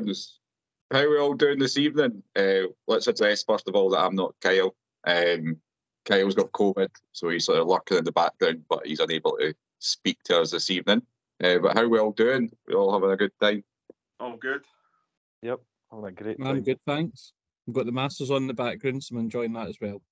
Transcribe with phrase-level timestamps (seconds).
[0.00, 0.38] Masterstones.
[0.90, 2.22] How are we all doing this evening?
[2.36, 4.74] Uh, let's address first of all that I'm not Kyle.
[5.06, 5.56] Um,
[6.04, 9.54] Kyle's got COVID, so he's sort of lurking in the background, but he's unable to
[9.78, 11.02] speak to us this evening.
[11.42, 12.50] Uh, but how are we all doing?
[12.66, 13.64] We all having a good time?
[14.20, 14.62] All good.
[15.42, 17.32] Yep, having a great I'm good, thanks.
[17.66, 20.02] We've got the Masters on in the background, so I'm enjoying that as well.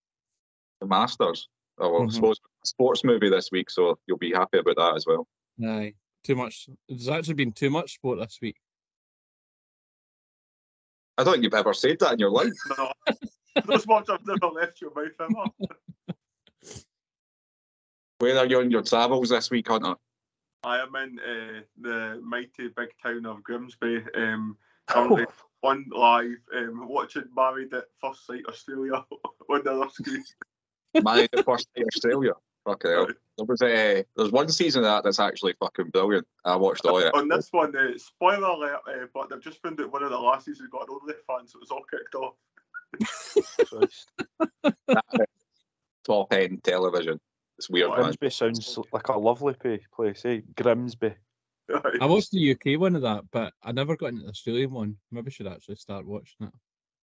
[0.80, 1.48] The Masters.
[1.78, 2.12] Oh well, I Mhm.
[2.12, 5.26] suppose sports movie this week, so you'll be happy about that as well.
[5.64, 5.94] Aye,
[6.24, 6.68] too much.
[6.88, 8.56] There's actually been too much sport this week.
[11.20, 12.54] I don't think you've ever said that in your life.
[12.78, 12.90] No,
[13.66, 16.14] those words have never left your mouth ever.
[18.20, 19.96] Where are you on your travels this week, Hunter?
[20.64, 24.56] I am in uh, the mighty big town of Grimsby, um,
[24.86, 25.26] currently
[25.62, 29.04] on live, um, watching Married at First Sight Australia
[29.50, 30.24] on the other screen.
[31.02, 32.32] Married at First Sight Australia.
[32.66, 33.06] Fucking hell.
[33.36, 36.26] There was a there's one season of that that's actually fucking brilliant.
[36.44, 37.14] I watched all of it.
[37.14, 40.18] On this one, uh, spoiler alert, uh, but they've just found out one of the
[40.18, 42.34] lassies has got an OnlyFans, so it's all kicked off.
[43.66, 44.10] Christ.
[46.04, 47.18] Top end television.
[47.58, 48.00] It's weird, man.
[48.00, 50.40] Grimsby sounds like a lovely place, eh?
[50.56, 51.14] Grimsby.
[52.00, 54.96] I watched the UK one of that, but I never got into the Australian one.
[55.10, 56.52] Maybe I should actually start watching it.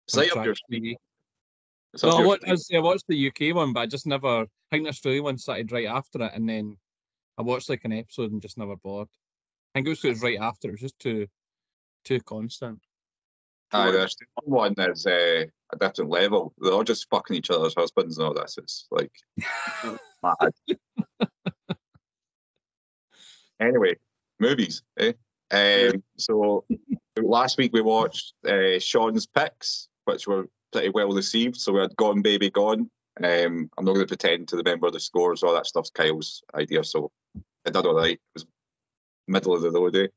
[0.07, 0.99] It's right up your Track street.
[1.95, 2.03] TV.
[2.03, 2.73] It's No, up I, watched.
[2.75, 4.29] I, watched the UK one, but I just never.
[4.29, 6.77] I think the Australian one started right after it, and then
[7.39, 9.09] I watched like an episode and just never bothered.
[9.75, 10.69] I think it was 'cause it was right after.
[10.69, 11.27] It was just too,
[12.05, 12.81] too constant.
[13.73, 16.55] Aye, the Australian one is uh, a different level.
[16.59, 18.57] They're all just fucking each other's husbands and all this.
[18.57, 19.11] It's like
[20.23, 20.53] mad.
[23.61, 23.97] anyway,
[24.39, 24.83] movies.
[24.99, 25.13] Eh?
[25.51, 26.65] Um, so
[27.21, 31.57] last week we watched uh, Sean's picks, which were pretty well received.
[31.57, 32.91] So we had Gone Baby Gone.
[33.23, 35.43] Um, I'm not going to pretend to remember the scores.
[35.43, 36.83] All that stuff's Kyle's idea.
[36.83, 37.13] So
[37.65, 38.15] I did all right.
[38.15, 38.47] It was
[39.29, 39.97] middle of the road.
[39.97, 40.09] Eh?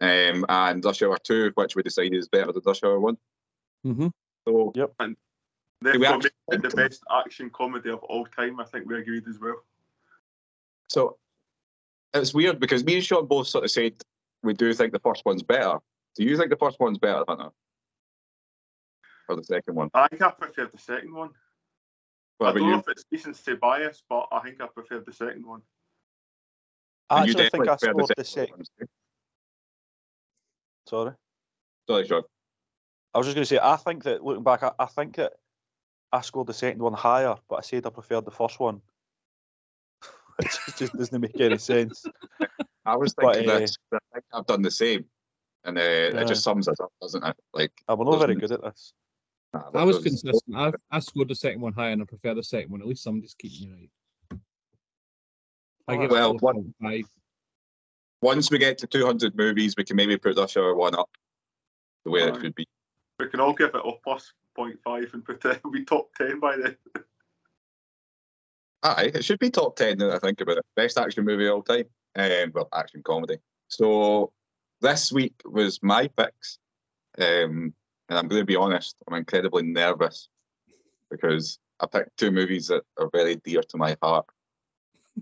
[0.00, 3.16] Um, and Rush Hour 2, which we decided is better than Rush Hour 1.
[3.86, 4.06] Mm-hmm.
[4.46, 4.72] So
[5.82, 8.60] They've we got actually- the best action comedy of all time.
[8.60, 9.64] I think we agreed as well.
[10.88, 11.16] So
[12.14, 13.94] it's weird because me and Sean both sort of said
[14.44, 15.78] we do think the first one's better.
[16.14, 17.50] Do you think the first one's better, Hunter?
[19.28, 19.90] Or the second one?
[19.94, 21.30] I think I prefer the second one.
[22.38, 25.46] What I don't know if it's recency bias, but I think I prefer the second
[25.46, 25.62] one.
[27.08, 28.66] I And you actually think definitely I scored the the second second.
[28.78, 28.88] one.
[30.86, 31.12] Sorry.
[31.88, 32.22] Sorry, Sean.
[33.14, 35.34] I was just going to say, I think that looking back, I, I think that
[36.12, 38.80] I scored the second one higher, but I said I preferred the first one.
[40.40, 42.04] it just- just doesn't make any sense.
[42.86, 43.76] I was But, thinking uh, this.
[43.92, 45.06] I think I've done the same.
[45.64, 47.34] And uh, it just sums us up, doesn't it?
[47.54, 48.92] Like, I'm not very good at this.
[49.54, 50.56] Nah, I was consistent.
[50.56, 52.80] I, I scored the second one higher, and I prefer the second one.
[52.80, 53.90] At least somebody's keeping me
[54.30, 54.40] right.
[55.86, 57.04] I give Well, it what- a 4.5.
[58.22, 61.10] Once we get to 200 movies, we can maybe put Rush Hour 1 up
[62.04, 62.40] the way it Aye.
[62.40, 62.66] should be.
[63.20, 66.56] We can all give it a plus 0.5 and put it be top 10 by
[66.56, 66.76] then.
[68.82, 70.64] Aye, it should be top 10 now that I think about it.
[70.74, 71.84] Best action movie of all time.
[72.16, 73.38] Um, well, action comedy.
[73.68, 74.32] So
[74.80, 76.58] this week was my picks.
[77.18, 77.74] Um,
[78.08, 80.28] and I'm going to be honest, I'm incredibly nervous
[81.10, 84.26] because I picked two movies that are very dear to my heart.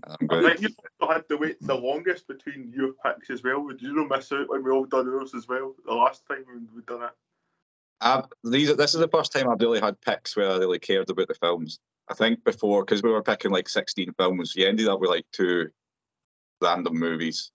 [0.03, 3.29] And I'm I going think you also had to wait the longest between your picks
[3.29, 3.67] as well.
[3.67, 6.43] Did you not miss out when we all done ours as well the last time
[6.45, 7.11] when we done it?
[8.01, 11.09] I've, these, this is the first time I've really had picks where I really cared
[11.09, 11.79] about the films.
[12.09, 15.25] I think before, because we were picking like 16 films, you ended up with like
[15.31, 15.69] two
[16.61, 17.51] random movies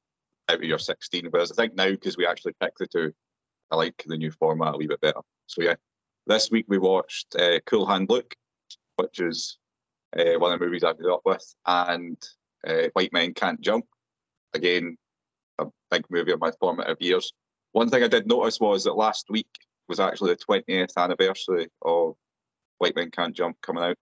[0.48, 1.26] out of your 16.
[1.30, 3.12] Whereas I think now, because we actually picked the two,
[3.70, 5.20] I like the new format a wee bit better.
[5.46, 5.74] So yeah,
[6.26, 8.34] this week we watched uh, Cool Hand Luke,
[8.96, 9.58] which is
[10.16, 12.16] uh, one of the movies I grew up with, and
[12.66, 13.86] uh, White Men Can't Jump.
[14.54, 14.96] Again,
[15.58, 17.32] a big movie of my formative years.
[17.72, 19.48] One thing I did notice was that last week
[19.88, 22.14] was actually the 20th anniversary of
[22.78, 23.98] White Men Can't Jump coming out.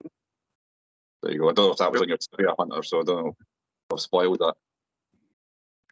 [1.23, 1.51] There you go.
[1.51, 3.37] I don't know if that was on your trivia hunter, so I don't know.
[3.93, 4.55] I've spoiled that.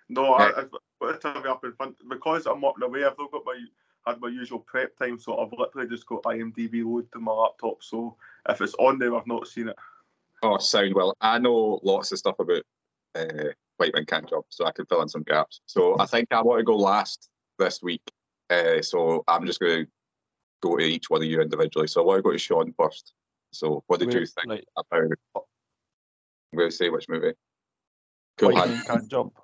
[0.08, 0.64] No, I,
[1.06, 1.14] Yeah.
[1.14, 3.04] I've got to up in front because I'm up and away.
[3.04, 3.58] I've not got my
[4.06, 7.82] had my usual prep time, so I've literally just got IMDb loaded to my laptop.
[7.82, 8.16] So
[8.48, 9.76] if it's on there, I've not seen it.
[10.42, 11.16] Oh, sound well.
[11.20, 12.62] I know lots of stuff about
[13.14, 15.60] uh, White Men Can't Jump, so I can fill in some gaps.
[15.66, 17.28] So I think I want to go last
[17.58, 18.02] this week.
[18.50, 19.90] Uh, so I'm just going to
[20.62, 21.86] go to each one of you individually.
[21.86, 23.14] So I want to go to Sean first.
[23.52, 24.64] So what did you think right.
[24.76, 25.12] about?
[25.34, 27.32] I'm going to say which movie.
[28.36, 29.38] Cool White Hand, Men can't jump.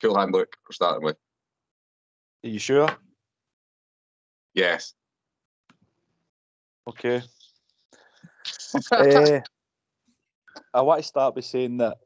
[0.00, 0.32] Cool hand.
[0.32, 1.16] We're starting with
[2.44, 2.88] Are you sure?
[4.54, 4.94] yes.
[6.86, 7.22] Okay.
[8.92, 9.40] Eh,
[10.74, 11.98] I want to start by saying that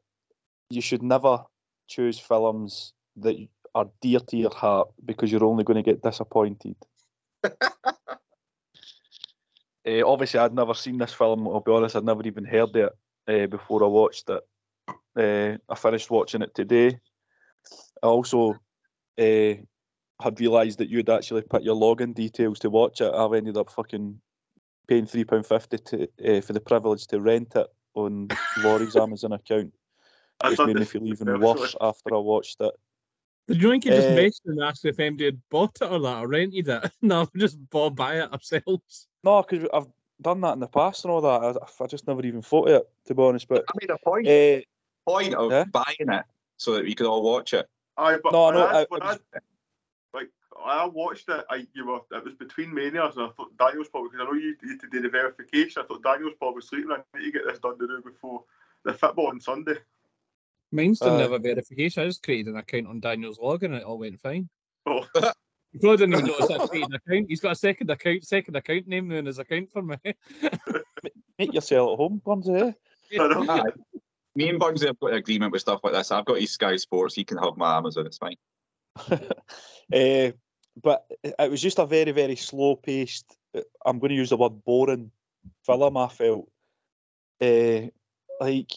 [0.69, 1.43] you should never
[1.87, 3.35] choose films that
[3.75, 6.75] are dear to your heart because you're only going to get disappointed.
[7.43, 7.51] Uh,
[10.05, 11.47] obviously, I'd never seen this film.
[11.47, 12.91] I'll be honest, I'd never even heard it
[13.27, 14.41] uh, before I watched it.
[15.15, 16.99] Uh, I finished watching it today.
[18.03, 18.59] I also
[19.17, 19.53] uh,
[20.21, 23.11] had realised that you'd actually put your login details to watch it.
[23.13, 24.19] I've ended up fucking
[24.87, 28.27] paying three pound fifty to uh, for the privilege to rent it on
[28.59, 29.73] Laurie's Amazon account.
[30.41, 32.73] I Which thought made me this feel even actually- worse after I watched it.
[33.47, 35.99] Did you think you just Uh, messaged and asked if MD had bought it or
[35.99, 36.91] that, or rented it?
[37.01, 39.07] no, we just bought buy it ourselves.
[39.23, 39.87] No, because I've
[40.21, 41.57] done that in the past and all that.
[41.61, 43.47] I, I just never even thought of it, to be honest.
[43.49, 44.61] But I made a point uh,
[45.09, 45.65] point of Yeah.
[45.65, 46.23] buying it
[46.57, 47.67] so that we could all watch it.
[47.97, 49.39] Aye, but No, no, I, I- I was- I,
[50.13, 50.29] like
[50.65, 54.09] I watched it, I you were it was between manias, and I thought Daniel's probably
[54.11, 55.81] because I know you need to do the verification.
[55.81, 56.91] I thought Daniel's probably sleeping.
[56.91, 58.43] I need to get this done to do before
[58.83, 59.75] the football on Sunday.
[60.71, 62.03] Mine's didn't Uh, have a verification.
[62.03, 64.49] I just created an account on Daniel's login and it all went fine.
[64.85, 65.05] Oh,
[65.73, 67.25] You probably didn't even notice I created an account.
[67.29, 69.97] He's got a second account, second account name in his account for me.
[71.39, 72.75] make yourself at home, Burnsy.
[73.11, 73.71] Eh?
[74.35, 74.45] I know.
[74.45, 74.45] Aye.
[74.45, 76.11] Me and Bugsy have got an agreement with stuff like this.
[76.11, 77.15] I've got his Sky Sports.
[77.15, 78.05] He can have my Amazon.
[78.05, 78.37] It's fine.
[79.11, 80.31] uh,
[80.83, 83.37] but it was just a very, very slow paced.
[83.85, 85.11] I'm going to use the word boring
[85.65, 85.97] film.
[85.97, 86.49] I felt
[87.41, 87.81] uh,
[88.39, 88.71] like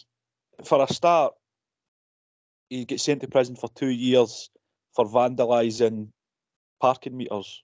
[0.63, 1.33] for a start,
[2.69, 4.49] he gets sent to prison for two years
[4.95, 6.09] for vandalising
[6.81, 7.63] parking meters.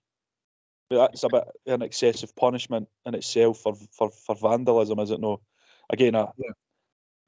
[0.90, 5.20] But that's a bit an excessive punishment in itself for for, for vandalism, is it
[5.20, 5.42] no?
[5.90, 6.52] Again, I, Yeah.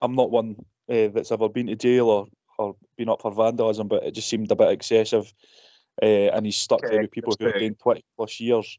[0.05, 0.55] I'm not one
[0.89, 4.29] uh, that's ever been to jail or, or been up for vandalism, but it just
[4.29, 5.33] seemed a bit excessive.
[6.01, 8.77] Uh, and he's stuck there with people who have been 20 plus years.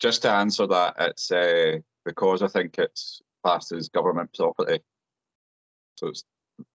[0.00, 4.80] Just to answer that, it's uh, because I think it's classed as government property.
[5.94, 6.24] So it's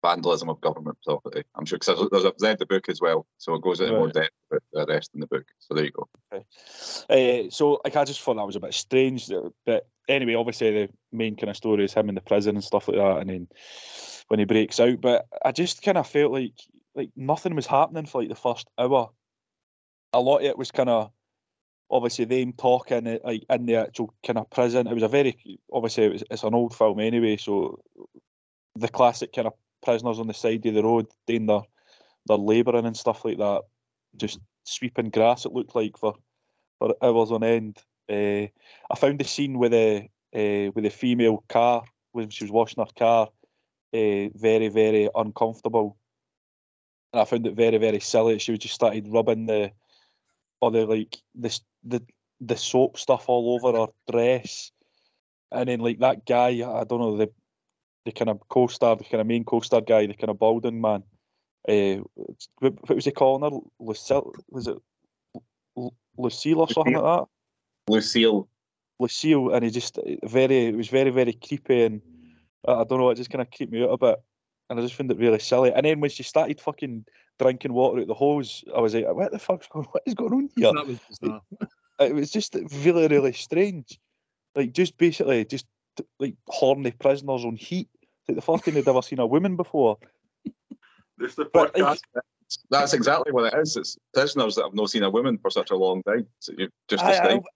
[0.02, 1.44] vandalism of government property.
[1.54, 4.08] I'm sure because there's I've read the book as well, so it goes into more
[4.08, 5.46] depth with the rest in the book.
[5.60, 6.08] So there you go.
[7.08, 9.30] Uh, so like I just thought that was a bit strange.
[9.64, 12.88] But anyway, obviously the main kind of story is him in the prison and stuff
[12.88, 13.48] like that, and then
[14.28, 15.00] when he breaks out.
[15.00, 16.54] But I just kind of felt like
[16.94, 19.10] like nothing was happening for like the first hour.
[20.12, 21.10] A lot of it was kind of
[21.90, 24.86] obviously them talking uh, like in the actual kind of prison.
[24.86, 27.80] It was a very obviously it was, it's an old film anyway, so
[28.76, 31.62] the classic kind of prisoners on the side of the road doing their
[32.26, 33.62] their labouring and stuff like that,
[34.16, 35.44] just sweeping grass.
[35.44, 36.14] It looked like for
[36.78, 37.78] for hours on end.
[38.10, 38.48] Uh,
[38.90, 42.82] I found the scene with a uh, with the female car when she was washing
[42.84, 43.28] her car
[43.94, 45.96] uh, very very uncomfortable,
[47.12, 48.38] and I found it very very silly.
[48.38, 49.72] She was just started rubbing the
[50.60, 52.02] other like this the
[52.40, 54.72] the soap stuff all over her dress,
[55.52, 57.30] and then like that guy I don't know the
[58.04, 61.04] the kind of co-star the kind of main co-star guy the kind of balding man.
[62.58, 63.58] What, was he calling her?
[63.78, 64.34] Lucille?
[64.50, 64.76] Was it
[65.76, 67.33] Lu- Lucille or something like that?
[67.88, 68.48] Lucille.
[69.00, 72.00] Lucille, and he just very, it was very, very creepy, and
[72.66, 74.22] I I don't know, it just kind of creeped me out a bit,
[74.70, 75.72] and I just found it really silly.
[75.72, 77.04] And then when she started fucking
[77.38, 80.32] drinking water out the hose, I was like, what the fuck's going, what is going
[80.32, 80.72] on here?
[80.72, 81.40] That was bizarre.
[82.00, 83.98] It was just really, really strange.
[84.54, 85.66] Like just basically, just
[86.20, 87.88] like horny prisoners on heat.
[88.28, 89.98] Like the first time they'd ever seen a woman before.
[91.18, 92.00] This is the But, podcast.
[92.70, 93.76] That's exactly what it is.
[93.76, 96.26] It's prisoners that have not seen a woman for such a long time.
[96.38, 97.46] So you just I- I- described.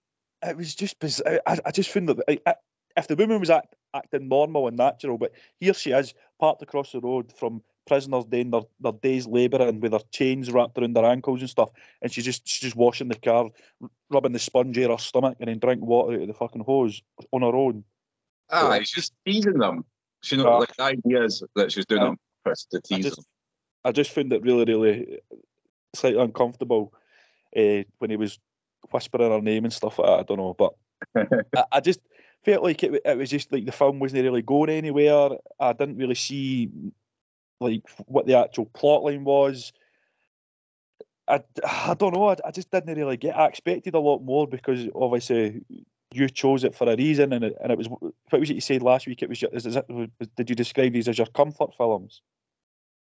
[0.42, 1.40] It was just bizarre.
[1.46, 2.54] I, I just found that I-
[2.96, 6.90] if the woman was act, acting normal and natural, but here she is parked across
[6.92, 11.04] the road from prisoners doing their, their day's labouring with their chains wrapped around their
[11.04, 11.70] ankles and stuff,
[12.02, 13.50] and she's just she's just washing the car,
[14.10, 17.00] rubbing the sponge out her stomach, and then drinking water out of the fucking hose
[17.32, 17.84] on her own.
[18.50, 19.84] Ah, I she's just teasing them.
[20.22, 22.12] She know, like the idea is that she's doing Ah.
[22.12, 23.24] it purpose to I tease just, them.
[23.84, 25.20] I just found it really, really
[25.94, 26.92] slightly uncomfortable
[27.56, 28.38] uh, when he was
[28.90, 30.20] whispering her name and stuff like that.
[30.20, 30.74] I don't know, but
[31.56, 32.00] I, I just
[32.44, 35.30] felt like it, it was just like the film wasn't really going anywhere.
[35.60, 36.70] I didn't really see
[37.60, 39.72] like what the actual plot line was.
[41.26, 42.28] I, I don't know.
[42.28, 43.36] I, I just didn't really get.
[43.36, 45.62] I expected a lot more because obviously
[46.12, 48.60] you chose it for a reason, and it, and it was what was it you
[48.60, 49.22] said last week?
[49.22, 52.22] It was your, is, is it, was, did you describe these as your comfort films?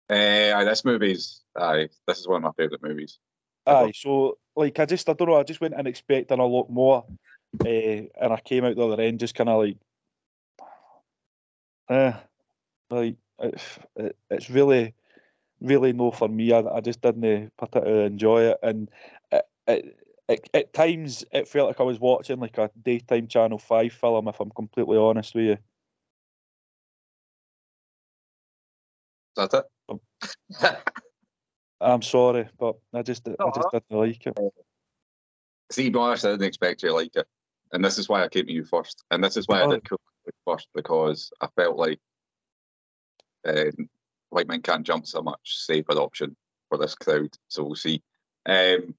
[0.10, 3.20] Uh, this movie's aye, this is one of my favourite movies.
[3.66, 6.70] Aye, so like I just I don't know, I just went in expecting a lot
[6.70, 7.06] more,
[7.62, 9.78] uh, and I came out the other end just kind of like,
[11.90, 12.14] uh,
[12.90, 14.94] like it's it, it's really,
[15.62, 16.52] really no for me.
[16.52, 18.90] I, I just didn't particularly enjoy it, and
[19.32, 23.60] it, it, it, at times it felt like I was watching like a daytime Channel
[23.60, 24.28] Five film.
[24.28, 25.58] If I'm completely honest with you,
[29.38, 30.94] Is that it?
[31.84, 34.38] I'm sorry, but I just I just didn't like it.
[35.72, 37.28] See, to be honest, I didn't expect you to like it,
[37.72, 39.72] and this is why I came to you first, and this is why I Oh.
[39.72, 40.00] did Cool
[40.48, 42.00] first because I felt like
[43.46, 43.90] um,
[44.30, 46.36] white men can't jump so much safer option
[46.70, 47.30] for this crowd.
[47.50, 48.02] So we'll see.
[48.46, 48.96] Um,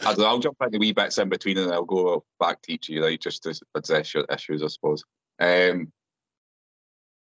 [0.00, 2.72] I don't know, I'll jump into wee bits in between and I'll go back to
[2.72, 5.04] each of you, right, just to address your issues, I suppose.
[5.38, 5.92] Um,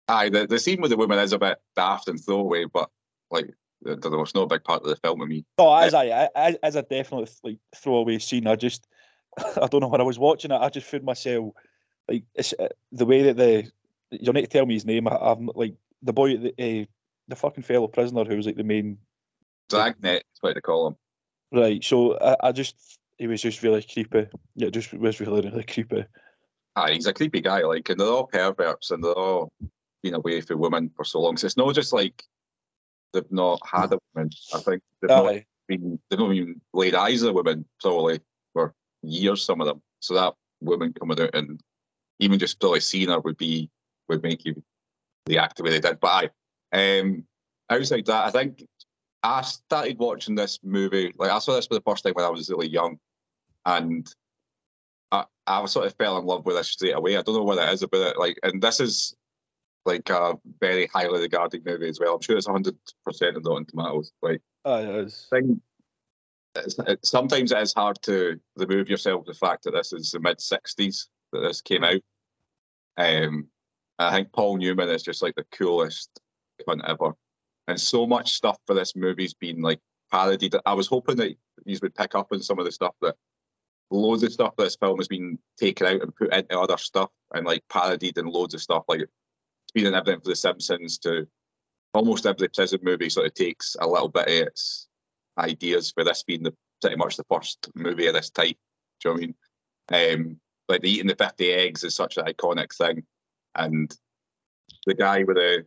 [0.10, 2.90] aye, the, the scene with the woman is a bit daft and throwaway, but
[3.32, 3.54] like,
[3.86, 5.46] I don't know, a big part of the film with me.
[5.60, 8.88] No, as I as, as a definite like throwaway scene, I just
[9.38, 11.54] I don't know when I was watching it, I just found myself
[12.08, 13.70] like it's, uh, the way that the
[14.12, 15.08] you'll need to tell me his name.
[15.08, 16.86] I, I'm like the boy, the uh,
[17.28, 18.98] the fucking fellow prisoner who was like the main
[19.70, 20.96] Dragline is what they call him.
[21.52, 21.84] right.
[21.84, 24.28] So I, I just he was just really creepy.
[24.56, 26.06] Yeah, just was really really creepy.
[26.76, 29.52] Aye, he's a creepy guy, like, and they're all perverts and they're all
[30.04, 31.36] been away from women for so long.
[31.36, 32.24] So it's not just like
[33.22, 34.30] they've not had a woman.
[34.54, 35.36] I think they've not
[35.68, 38.20] been, they've not even laid eyes on a woman probably
[38.54, 39.82] for years, some of them.
[40.00, 41.60] So that woman coming out and
[42.20, 43.70] even just probably seeing her would be
[44.10, 44.62] would make you
[45.28, 46.00] react the way they did.
[46.00, 46.32] But
[46.74, 47.24] I um
[47.70, 48.64] outside that, I think
[49.24, 52.30] I started watching this movie, like I saw this for the first time when I
[52.30, 53.00] was really young.
[53.66, 54.08] And
[55.12, 57.18] I, I sort of fell in love with this straight away.
[57.18, 58.18] I don't know what it is about it.
[58.18, 59.16] Like, and this is
[59.88, 62.16] like a very highly regarded movie as well.
[62.16, 62.76] I'm sure it's 100%
[63.36, 64.12] on Rotten Tomatoes.
[64.22, 65.28] Like, Aye, it is.
[65.30, 65.62] thing,
[66.56, 70.20] it's, it, sometimes it is hard to remove yourself the fact that this is the
[70.20, 72.02] mid 60s that this came out.
[72.98, 73.48] Um,
[74.00, 76.20] I think Paul Newman is just like the coolest
[76.68, 77.14] cunt ever.
[77.68, 79.80] And so much stuff for this movie's been like
[80.12, 80.56] parodied.
[80.66, 83.16] I was hoping that you would pick up on some of the stuff that
[83.92, 87.10] loads of stuff that this film has been taken out and put into other stuff
[87.34, 88.84] and like parodied and loads of stuff.
[88.88, 89.08] Like
[89.78, 91.28] been in everything from The Simpsons to
[91.94, 94.88] almost every prison movie sort of takes a little bit of its
[95.38, 98.58] ideas for this being the pretty much the first movie of this type.
[99.02, 99.36] Do you know
[99.88, 100.20] what I mean?
[100.30, 103.04] Um, like the eating the 50 eggs is such an iconic thing.
[103.56, 103.96] And
[104.88, 105.66] the guy with the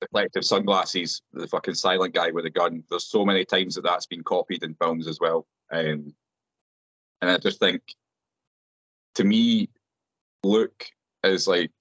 [0.00, 4.06] reflective sunglasses, the fucking silent guy with a gun, there's so many times that that's
[4.06, 5.46] been copied in films as well.
[5.72, 6.14] Um,
[7.20, 7.82] and I just think,
[9.16, 9.70] to me,
[10.44, 10.86] Luke
[11.24, 11.72] is like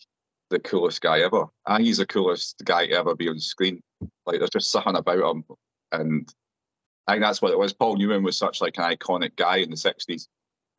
[0.50, 1.46] the coolest guy ever.
[1.66, 3.82] I think he's the coolest guy to ever be on screen.
[4.26, 5.44] Like there's just something about him,
[5.92, 6.34] and
[7.08, 7.74] I think that's what it was.
[7.74, 10.28] Paul Newman was such like an iconic guy in the '60s,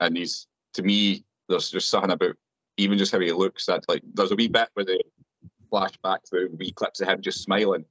[0.01, 2.37] and he's to me, there's just something about
[2.77, 3.67] even just how he looks.
[3.67, 5.01] That like there's a wee bit where they
[5.71, 7.85] flash back through wee clips of him just smiling,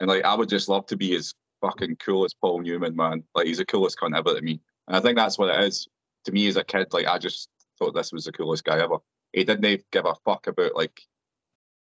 [0.00, 3.24] and like I would just love to be as fucking cool as Paul Newman, man.
[3.34, 5.88] Like he's the coolest cunt ever to me, and I think that's what it is
[6.24, 6.92] to me as a kid.
[6.92, 8.98] Like I just thought this was the coolest guy ever.
[9.34, 11.00] He didn't give a fuck about like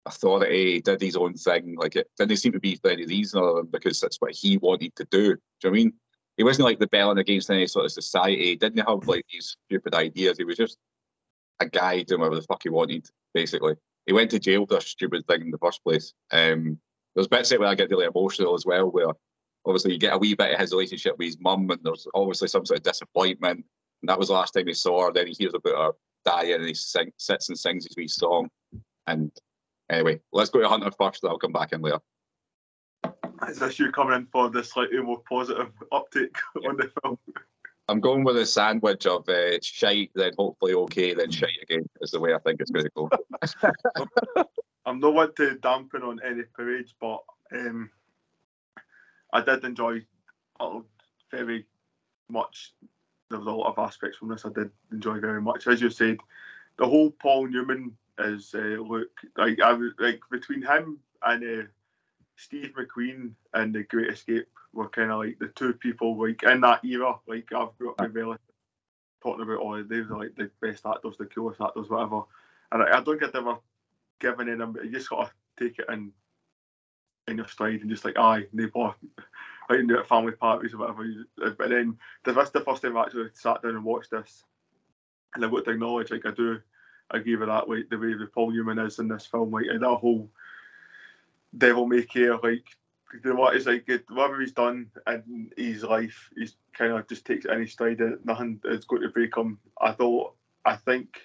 [0.05, 0.73] authority.
[0.73, 1.75] He did his own thing.
[1.77, 4.57] Like it didn't seem to be for any reason other than because that's what he
[4.57, 5.21] wanted to do.
[5.21, 5.93] Do you know I mean?
[6.37, 8.43] He wasn't like rebelling against any sort of society.
[8.43, 10.37] He didn't have like these stupid ideas.
[10.37, 10.77] He was just
[11.61, 13.75] a guy doing whatever the fuck he wanted, basically.
[14.05, 16.13] He went to jail for a stupid thing in the first place.
[16.31, 16.77] Um,
[17.15, 19.13] there's bits where I get really emotional as well, where
[19.65, 22.49] obviously you get a wee bit of his relationship with his mum, and there's obviously
[22.49, 23.63] some sort of disappointment.
[24.01, 25.13] And that was the last time he saw her.
[25.13, 25.91] Then he hears about her
[26.25, 28.49] dying, and he sing, sits and sings his wee song.
[29.07, 29.31] And
[29.89, 31.99] anyway, let's go to Hunter first, I'll come back in later.
[33.47, 36.35] Is this you coming in for the slightly more positive uptake
[36.67, 37.17] on the film?
[37.87, 42.11] I'm going with a sandwich of uh, shite, then hopefully okay, then shite again, is
[42.11, 44.45] the way I think it's going to go.
[44.87, 47.19] I'm not one to dampen on any parades, but
[47.51, 47.89] um,
[49.33, 50.01] I did enjoy
[50.59, 50.79] uh,
[51.31, 51.65] very
[52.29, 52.73] much.
[53.29, 55.67] There was a lot of aspects from this I did enjoy very much.
[55.67, 56.17] As you said,
[56.77, 61.67] the whole Paul Newman is uh, look like I was like between him and uh,
[62.35, 66.61] Steve McQueen and The Great Escape were kind of like the two people like in
[66.61, 67.15] that era.
[67.27, 68.41] Like I've got with relatives
[69.23, 72.21] talking about oh they were like the best actors, the coolest actors, whatever.
[72.71, 73.57] And I, I don't get ever
[74.19, 76.11] given in them, you just gotta take it in
[77.27, 78.95] in your stride and just like aye, they both
[79.69, 81.05] like you do at family parties or whatever.
[81.43, 84.43] Uh, but then that's the first time I actually sat down and watched this,
[85.33, 86.59] and I've got to acknowledge like I do
[87.11, 87.69] agree with that.
[87.69, 90.29] Like the way that Paul Newman is in this film, like and that whole
[91.57, 92.65] devil may care, like
[93.23, 97.25] you know what is like whatever he's done in his life, he's kind of just
[97.25, 98.01] takes any stride.
[98.23, 99.59] Nothing is going to break him.
[99.79, 101.21] I thought, I think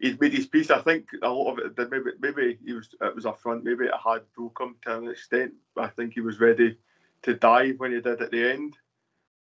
[0.00, 0.70] he's made his peace.
[0.70, 3.64] I think a lot of it, maybe maybe he was it was a front.
[3.64, 5.54] Maybe it had broke him to an extent.
[5.76, 6.78] I think he was ready
[7.22, 8.76] to die when he did at the end.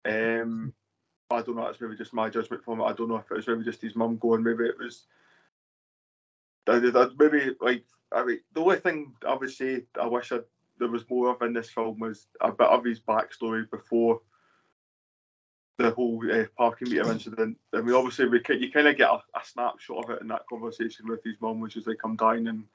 [0.06, 0.74] Um,
[1.32, 1.66] I don't know.
[1.66, 2.86] That's maybe just my judgment from it.
[2.86, 4.44] I don't know if it was maybe just his mum going.
[4.44, 5.06] Maybe it was.
[6.68, 10.44] Maybe like I mean, the only thing I would say I wish I'd,
[10.80, 14.22] there was more of in this film was a bit of his backstory before
[15.80, 17.58] the whole uh, parking meter incident.
[17.74, 20.28] I mean, obviously, we can, you kind of get a, a, snapshot of it in
[20.28, 22.66] that conversation with his mum, which is like, I'm dying in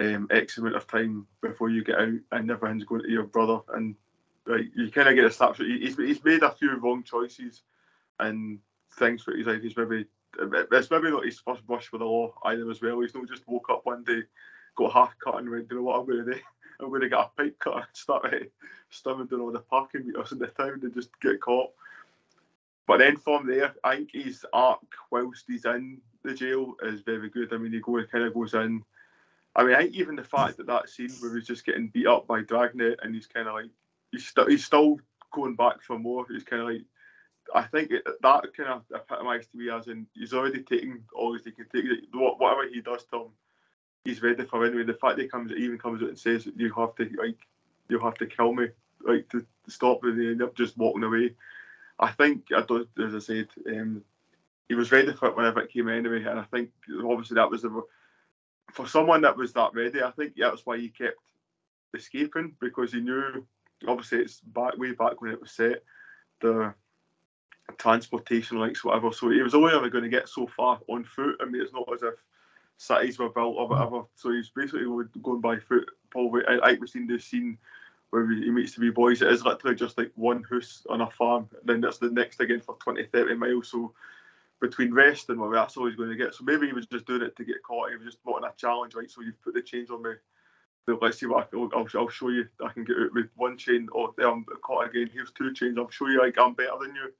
[0.00, 3.60] um, X amount of time before you get out, and everything's going to your brother.
[3.74, 3.96] And
[4.46, 5.66] like, you kind of get a snapshot.
[5.66, 7.62] He's, he's made a few wrong choices
[8.18, 8.58] and
[8.98, 9.62] things for his life.
[9.62, 10.06] He's maybe
[10.38, 13.00] it's maybe not his first brush with the law either as well.
[13.00, 14.22] He's not just woke up one day,
[14.76, 16.40] got half cut and went, you know what I'm going to do?
[16.80, 18.34] I'm going to get a pipe cut and start
[18.90, 21.70] stumming down all the parking meters in the town and just get caught.
[22.86, 27.30] But then from there, I think his arc whilst he's in the jail is very
[27.30, 27.52] good.
[27.52, 28.82] I mean, he go, kind of goes in.
[29.54, 32.06] I mean, I think even the fact that that scene where he's just getting beat
[32.06, 33.70] up by Dragline and he's kind of like,
[34.10, 34.98] he's, st- he's still
[35.32, 36.26] going back for more.
[36.28, 36.82] He's kind of like,
[37.54, 41.34] I think it, that kind of epitomised to me as in he's already taking all
[41.34, 41.84] he can take.
[42.12, 43.28] Whatever he does to him,
[44.04, 44.84] he's ready for anyway.
[44.84, 47.38] The fact that he comes, even comes out and says you have to like,
[47.88, 48.68] you have to kill me,
[49.06, 51.34] like to, to stop, me, and they end up just walking away.
[52.02, 54.02] I think, I don't, as I said, um,
[54.68, 56.70] he was ready for it whenever it came anyway, and I think
[57.04, 57.82] obviously that was the
[58.72, 60.02] for someone that was that ready.
[60.02, 61.18] I think that's why he kept
[61.94, 63.46] escaping because he knew.
[63.86, 65.82] Obviously, it's back way back when it was set.
[66.40, 66.74] The
[67.78, 69.12] transportation links, whatever.
[69.12, 71.36] So he was only ever going to get so far on foot.
[71.40, 72.14] I mean, it's not as if
[72.78, 74.02] cities were built or whatever.
[74.14, 74.86] So he's basically
[75.22, 75.88] going by foot.
[76.10, 77.58] Probably, I, I was seen this scene
[78.12, 79.22] where he meets the wee boys.
[79.22, 81.48] It is literally just like one house on a farm.
[81.58, 83.68] and Then that's the next again for 20, 30 miles.
[83.68, 83.94] So
[84.60, 86.34] between rest and well, that's all he's going to get.
[86.34, 87.88] So maybe he was just doing it to get caught.
[87.88, 89.10] He was just wanting a challenge, right?
[89.10, 90.10] So you've put the chains on me.
[90.84, 92.46] So let's see what I can, I'll, I'll show you.
[92.62, 93.88] I can get out with one chain.
[93.92, 95.08] Or oh, I'm caught again.
[95.10, 95.78] Here's two chains.
[95.78, 97.14] I'll show you like I'm better than you.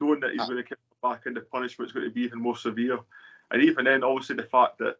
[0.00, 0.46] Knowing that he's uh.
[0.46, 2.98] going to get back and the punishment's going to be even more severe.
[3.50, 4.96] And even then, obviously, the fact that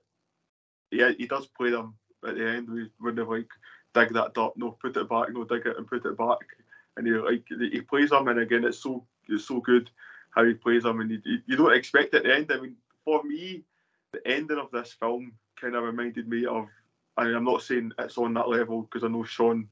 [0.91, 1.95] yeah, he does play them
[2.29, 3.49] at the end when they're like
[3.95, 6.39] dig that dirt, no, put it back, no, dig it and put it back.
[6.97, 9.91] And he like he plays them, and again, it's so it's so good
[10.31, 12.51] how he plays them, and you, you don't expect at the end.
[12.53, 13.65] I mean, for me,
[14.13, 16.67] the ending of this film kind of reminded me of.
[17.17, 19.69] I mean, I'm not saying it's on that level because I know Sean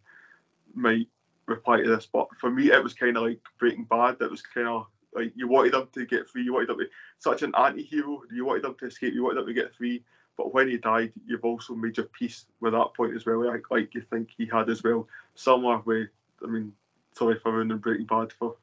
[0.75, 1.09] might
[1.47, 4.17] reply to this, but for me, it was kind of like Breaking Bad.
[4.21, 6.85] It was kind of like you wanted them to get free, you wanted them to
[6.85, 10.03] be such an anti-hero, you wanted them to escape, you wanted them to get free,
[10.37, 13.71] but when he died, you've also made your peace with that point as well, like,
[13.71, 15.07] like you think he had as well.
[15.35, 16.09] Somewhere way,
[16.43, 16.73] I mean,
[17.13, 18.57] sorry for ruining Breaking Bad for.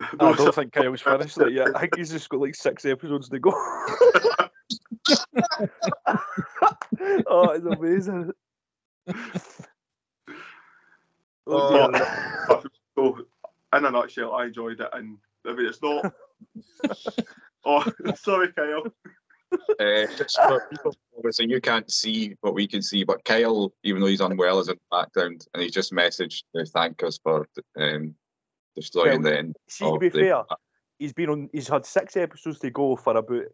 [0.00, 1.76] I don't think Kyle's finished it yet.
[1.76, 3.50] I think he's just got like six episodes to go.
[7.26, 8.32] oh, it's amazing.
[11.46, 11.90] Oh,
[12.48, 12.62] oh
[12.96, 13.18] so,
[13.76, 16.14] in a nutshell, I enjoyed it, and I mean, it's not.
[17.66, 17.84] oh,
[18.16, 18.84] sorry, Kyle
[19.80, 24.00] uh, just for people, obviously you can't see what we can see, but Kyle, even
[24.00, 27.48] though he's unwell, is in the background, and he just messaged to thank us for
[27.78, 28.14] um,
[28.74, 29.56] destroying well, the end.
[29.68, 30.42] See, to be the, fair,
[30.98, 31.50] he's been on.
[31.52, 33.44] He's had six episodes to go for about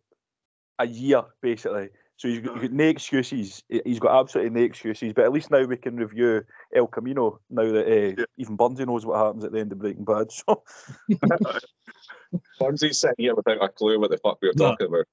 [0.79, 1.91] a year, basically.
[2.17, 3.63] So he's got, he's got no excuses.
[3.69, 5.15] He's got absolutely no excuses.
[5.15, 6.43] But at least now we can review
[6.75, 7.41] El Camino.
[7.49, 8.25] Now that uh, yeah.
[8.37, 10.31] even Bundy knows what happens at the end of Breaking Bad.
[10.31, 10.63] So.
[12.61, 14.71] Burnsy's sitting here without a clue what the fuck we were no.
[14.71, 15.07] talking about.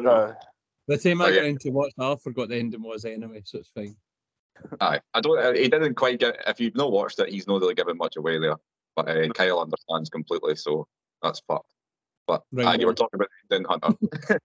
[0.00, 0.34] No.
[0.88, 3.70] the time I oh, got into watch, I forgot the ending was anyway, so it's
[3.74, 3.96] fine.
[4.80, 5.38] Aye, I don't.
[5.38, 6.36] Uh, he didn't quite get.
[6.46, 8.56] If you've not watched it, he's not really giving much away there.
[8.94, 10.86] But uh, Kyle understands completely, so
[11.22, 11.72] that's fucked.
[12.26, 13.96] But right, aye, you were talking about then Hunter.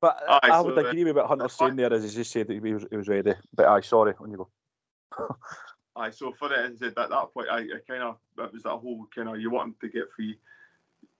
[0.00, 2.48] but aye, I would so agree with what Hunter's saying there, as he just said
[2.48, 3.34] that he was, he was ready.
[3.54, 5.28] But aye, sorry, on you go.
[5.96, 8.52] aye, so for it, as I said, at that point, I, I kind of that
[8.52, 10.38] was that whole kind of you want him to get free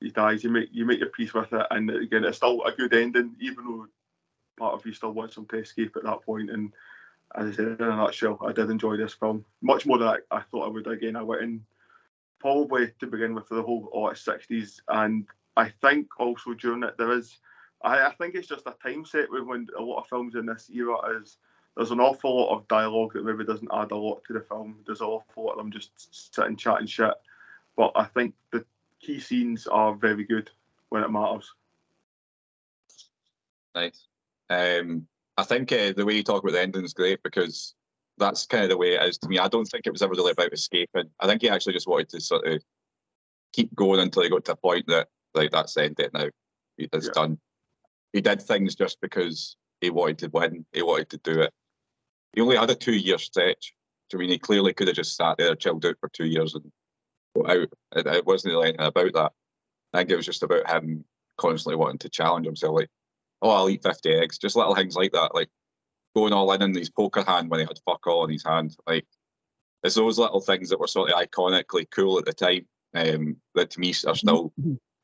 [0.00, 0.44] he dies.
[0.44, 3.34] You make you make your peace with it, and again, it's still a good ending,
[3.40, 3.86] even though
[4.58, 6.50] part of you still wants him to escape at that point.
[6.50, 6.72] And
[7.34, 10.18] as I said, in a nutshell, I did enjoy this film much more than I,
[10.30, 10.86] I thought I would.
[10.86, 11.64] Again, I went in
[12.40, 17.12] probably to begin with the whole oh, 60s, and I think also during it there
[17.12, 17.38] is.
[17.82, 20.46] I, I think it's just a time set with when a lot of films in
[20.46, 21.36] this era is
[21.76, 24.78] there's an awful lot of dialogue that maybe doesn't add a lot to the film.
[24.86, 27.12] There's an awful lot of them just sitting chatting shit.
[27.76, 28.64] But I think the
[29.06, 30.50] key scenes are very good
[30.88, 31.52] when it matters.
[33.74, 34.06] Nice.
[34.50, 37.74] Um, I think uh, the way you talk about the ending is great because
[38.18, 39.38] that's kind of the way it is to me.
[39.38, 41.10] I don't think it was ever really about escaping.
[41.20, 42.62] I think he actually just wanted to sort of
[43.52, 46.28] keep going until he got to a point that like that's the end it now.
[46.78, 47.12] It's yeah.
[47.14, 47.38] done.
[48.12, 50.64] He did things just because he wanted to win.
[50.72, 51.52] He wanted to do it.
[52.32, 53.74] He only had a two-year stretch.
[54.10, 56.54] So I mean, he clearly could have just sat there, chilled out for two years,
[56.54, 56.70] and
[57.44, 57.68] out.
[57.96, 59.32] It, it wasn't really anything about that.
[59.92, 61.04] I think it was just about him
[61.38, 62.76] constantly wanting to challenge himself.
[62.76, 62.90] Like,
[63.42, 64.38] oh, I'll eat 50 eggs.
[64.38, 65.34] Just little things like that.
[65.34, 65.48] Like
[66.14, 68.76] going all in in his poker hand when he had fuck all in his hand.
[68.86, 69.06] Like,
[69.82, 72.66] it's those little things that were sort of iconically cool at the time.
[72.94, 74.52] um, that to me are still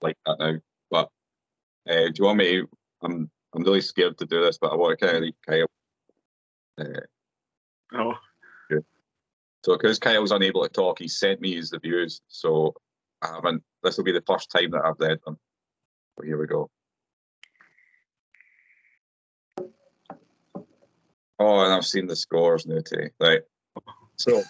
[0.00, 0.54] like that now.
[0.90, 1.08] But
[1.88, 2.62] uh, do you want me?
[3.02, 5.66] I'm I'm really scared to do this, but I want to kind of leave Kyle.
[6.78, 7.00] Uh,
[7.94, 8.14] Oh,
[9.64, 12.20] so because Kyle's unable to talk, he sent me his reviews.
[12.28, 12.74] So
[13.22, 13.62] I haven't.
[13.82, 15.38] This will be the first time that I've read them.
[16.16, 16.70] But here we go.
[21.38, 23.10] Oh, and I've seen the scores now too.
[23.20, 23.42] Right.
[24.16, 24.42] So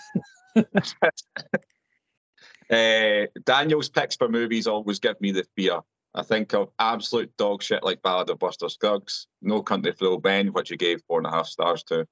[2.70, 5.80] uh, Daniel's picks for movies always give me the fear.
[6.14, 10.24] I think of absolute dog shit like Ballad of Buster Scruggs, No Country for Old
[10.24, 12.06] Men, which he gave four and a half stars to.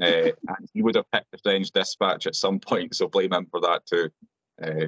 [0.00, 3.46] Uh, and he would have picked the French Dispatch at some point, so blame him
[3.50, 4.10] for that too.
[4.62, 4.86] Uh,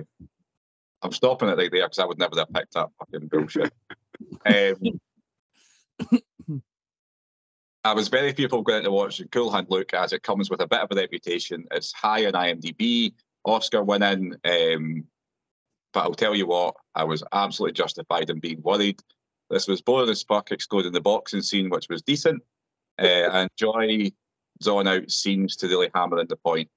[1.02, 3.72] I'm stopping it right there because I would never have picked that fucking bullshit.
[4.46, 6.20] um,
[7.84, 10.68] I was very fearful going to watch Cool Hand Luke as it comes with a
[10.68, 11.66] bit of a reputation.
[11.72, 13.12] It's high on IMDb,
[13.44, 14.34] Oscar winning.
[14.44, 15.04] Um,
[15.92, 19.00] but I'll tell you what, I was absolutely justified in being worried.
[19.50, 22.42] This was boring as fuck, excluding the boxing scene, which was decent.
[23.00, 24.12] Uh, and Joy
[24.62, 26.68] drawn out scenes to really hammer in the point.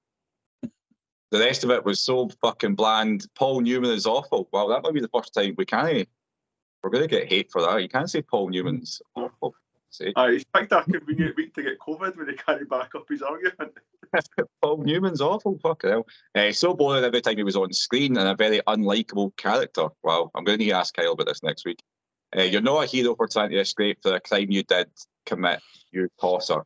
[1.32, 3.28] The rest of it was so fucking bland.
[3.36, 4.48] Paul Newman is awful.
[4.52, 6.08] Well, that might be the first time we can't.
[6.84, 7.82] We're going to get hate for that.
[7.82, 9.56] You can't say Paul Newman's awful.
[9.90, 13.06] Say uh, he's picked a convenient week to get COVID when he can't back up
[13.10, 13.74] his argument.
[14.62, 15.58] Paul Newman's awful.
[15.64, 16.06] Fuck hell.
[16.36, 19.88] Uh, so boring every time he was on screen and a very unlikable character.
[20.04, 21.82] Well, I'm going to need to ask Kyle about this next week.
[22.38, 24.90] Uh, you're not a hero for trying to escape for a crime you did
[25.26, 26.64] commit, you tosser.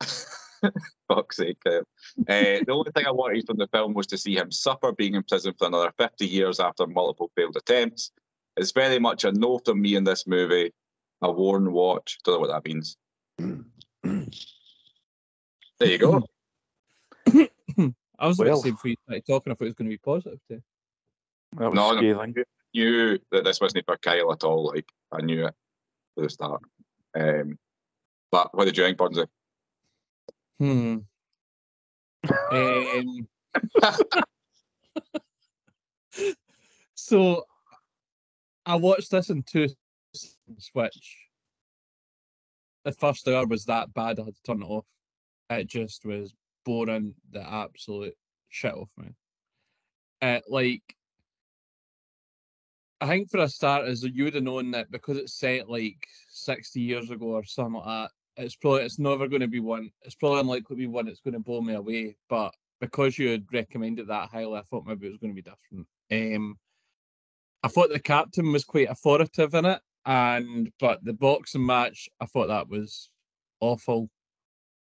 [1.08, 1.58] Fuck's sake.
[1.66, 1.80] Uh,
[2.26, 5.22] the only thing I wanted from the film was to see him suffer being in
[5.22, 8.10] prison for another 50 years after multiple failed attempts.
[8.56, 10.72] It's very much a no from me in this movie.
[11.22, 12.18] A worn watch.
[12.24, 12.96] Don't know what that means.
[13.38, 14.26] there
[15.80, 16.22] you go.
[18.18, 18.46] I was Well.
[18.46, 20.38] going to say before you started talking, I thought it was going to be positive
[20.48, 20.62] too.
[21.58, 21.96] That No, no.
[21.98, 22.34] scathing.
[22.74, 24.66] knew that this wasn't for Kyle at all.
[24.66, 25.54] Like I knew it at
[26.22, 26.62] the start.
[27.18, 27.58] Um,
[28.30, 29.26] but what did you think, Burnsy?
[30.58, 30.98] Hmm.
[32.52, 33.28] um,
[36.94, 37.44] so
[38.66, 39.68] I watched this in two
[40.14, 41.16] seasons, which
[42.84, 44.86] the first hour was that bad I had to turn it off.
[45.50, 48.14] It just was boring the absolute
[48.48, 49.08] shit off me.
[50.22, 50.82] Uh, like
[53.00, 56.06] I think for a start is you would have known that because it's set like
[56.30, 59.90] sixty years ago or something like that, it's probably it's never going to be one.
[60.02, 62.16] It's probably unlikely to be one that's going to blow me away.
[62.28, 65.50] But because you had recommended that highly, I thought maybe it was going to be
[65.50, 65.86] different.
[66.12, 66.58] Um,
[67.62, 72.26] I thought the captain was quite authoritative in it, and but the boxing match, I
[72.26, 73.10] thought that was
[73.60, 74.10] awful.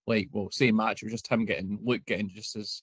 [0.06, 2.82] Like, well, same match, it was just him getting Luke getting just as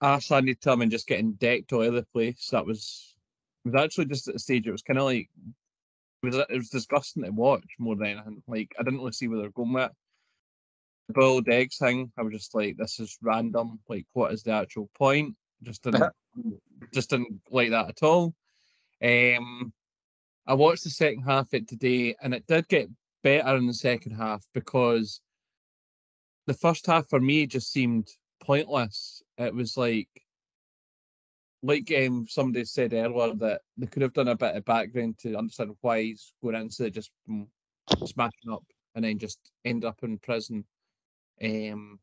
[0.00, 2.48] ass handed to him and just getting decked all over the place.
[2.52, 3.16] That was
[3.64, 4.66] was actually just at a stage.
[4.66, 5.28] It was kind of like
[6.24, 8.42] was it was disgusting to watch more than anything.
[8.46, 9.92] Like I didn't really see where they're going with it.
[11.08, 13.80] The boiled eggs thing, I was just like, this is random.
[13.88, 15.34] Like, what is the actual point?
[15.62, 16.12] Just didn't
[16.92, 18.34] just didn't like that at all.
[19.02, 19.72] Um
[20.46, 22.88] I watched the second half of it today and it did get
[23.22, 25.20] better in the second half because
[26.46, 28.08] the first half for me just seemed
[28.42, 29.22] pointless.
[29.38, 30.08] It was like
[31.64, 35.34] like um, somebody said earlier that they could have done a bit of background to
[35.34, 37.46] understand why he's going into just mm,
[38.04, 40.64] smashing up and then just end up in prison.
[41.42, 41.98] Um,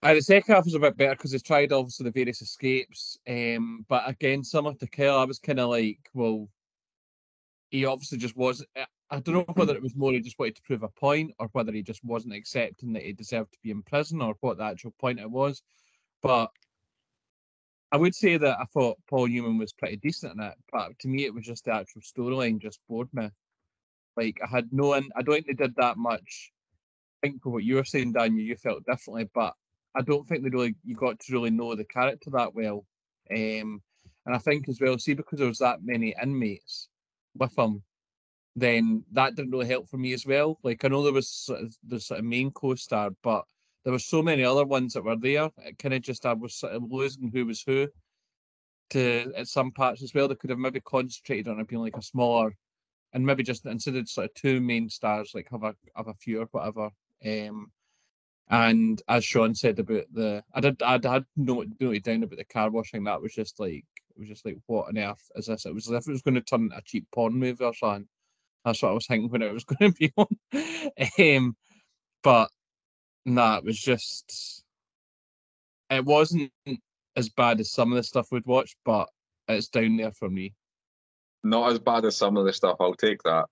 [0.00, 3.18] the second half was a bit better because they tried obviously the various escapes.
[3.28, 6.48] Um, but again, similar to Kill, I was kind of like, well,
[7.70, 8.64] he obviously just was.
[9.10, 11.48] I don't know whether it was more he just wanted to prove a point or
[11.52, 14.64] whether he just wasn't accepting that he deserved to be in prison or what the
[14.64, 15.62] actual point it was.
[16.22, 16.50] But
[17.90, 21.08] I would say that I thought Paul Newman was pretty decent in it, but to
[21.08, 23.30] me it was just the actual storyline just bored me.
[24.16, 26.52] Like I had no, and I don't think they did that much.
[27.22, 29.54] I think for what you were saying, Daniel, you felt differently, but
[29.94, 32.84] I don't think they really you got to really know the character that well.
[33.30, 33.82] Um,
[34.26, 36.88] and I think as well, see because there was that many inmates
[37.36, 37.82] with him,
[38.54, 40.58] then that didn't really help for me as well.
[40.62, 41.48] Like I know there was
[41.86, 43.44] the sort of main co-star, but
[43.84, 45.50] there were so many other ones that were there.
[45.58, 47.88] It kind of just I was losing who was who
[48.90, 50.28] to at some parts as well.
[50.28, 52.54] They could have maybe concentrated on it being like a smaller
[53.12, 56.14] and maybe just instead of sort of two main stars, like have a have a
[56.14, 56.90] few or whatever.
[57.24, 57.70] Um
[58.50, 62.44] and as Sean said about the I did I had noted, noted down about the
[62.44, 65.66] car washing, that was just like it was just like what on earth is this?
[65.66, 68.08] It was as if it was going to turn a cheap porn movie or something.
[68.64, 71.36] That's what I was thinking when it was going to be on.
[71.36, 71.56] um,
[72.22, 72.50] but
[73.24, 74.64] nah, it was just
[75.90, 76.52] it wasn't
[77.16, 79.08] as bad as some of the stuff we'd watch, but
[79.48, 80.54] it's down there for me.
[81.42, 82.76] Not as bad as some of the stuff.
[82.80, 83.46] I'll take that.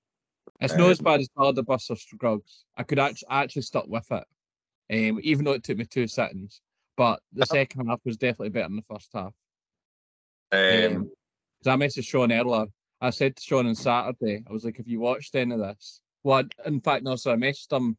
[0.60, 1.28] It's not as Um, bad as
[1.64, 2.64] Buster Scruggs.
[2.76, 4.24] I could actually actually stuck with it,
[5.10, 6.60] um, even though it took me two seconds.
[6.96, 9.34] But the second half was definitely better than the first half.
[10.52, 11.10] Um, Um,
[11.66, 12.66] I messaged Sean earlier.
[13.00, 16.00] I said to Sean on Saturday, I was like, "Have you watched any of this?"
[16.22, 17.16] Well, I- in fact, no.
[17.16, 17.98] So I messaged him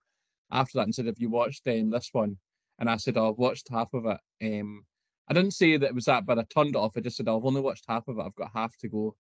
[0.52, 2.38] after that and said, "Have you watched um, this one?"
[2.80, 4.20] And I said, oh, "I've watched half of it."
[4.62, 4.86] Um,
[5.30, 6.40] I didn't say that it was that bad.
[6.40, 6.96] I turned it off.
[6.96, 8.22] I just said, "I've only watched half of it.
[8.22, 9.16] I've got half to go,"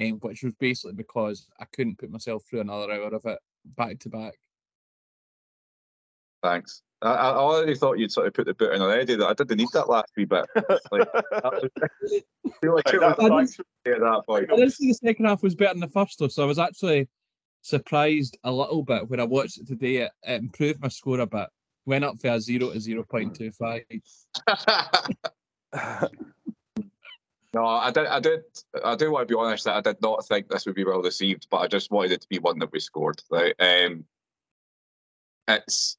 [0.00, 3.38] um, which was basically because I couldn't put myself through another hour of it
[3.76, 4.34] back to back.
[6.42, 6.82] thanks.
[7.02, 9.14] I, I I already thought you'd sort of put the boot in already.
[9.16, 10.44] That I didn't need that last wee bit.
[10.56, 11.70] It's like, that was-
[12.46, 14.52] I feel like it was That's I actually- at that point.
[14.52, 16.58] I didn't see the second half was better than the first though, so I was
[16.58, 17.08] actually
[17.64, 19.96] surprised a little bit when I watched it today.
[19.96, 21.48] It, it improved my score a bit.
[21.86, 23.82] Went up from a zero to zero point two five.
[27.52, 28.06] no, I did.
[28.06, 28.42] I did.
[28.84, 31.02] I do want to be honest that I did not think this would be well
[31.02, 33.20] received, but I just wanted it to be one that we scored.
[33.30, 34.04] Like, um,
[35.48, 35.96] it's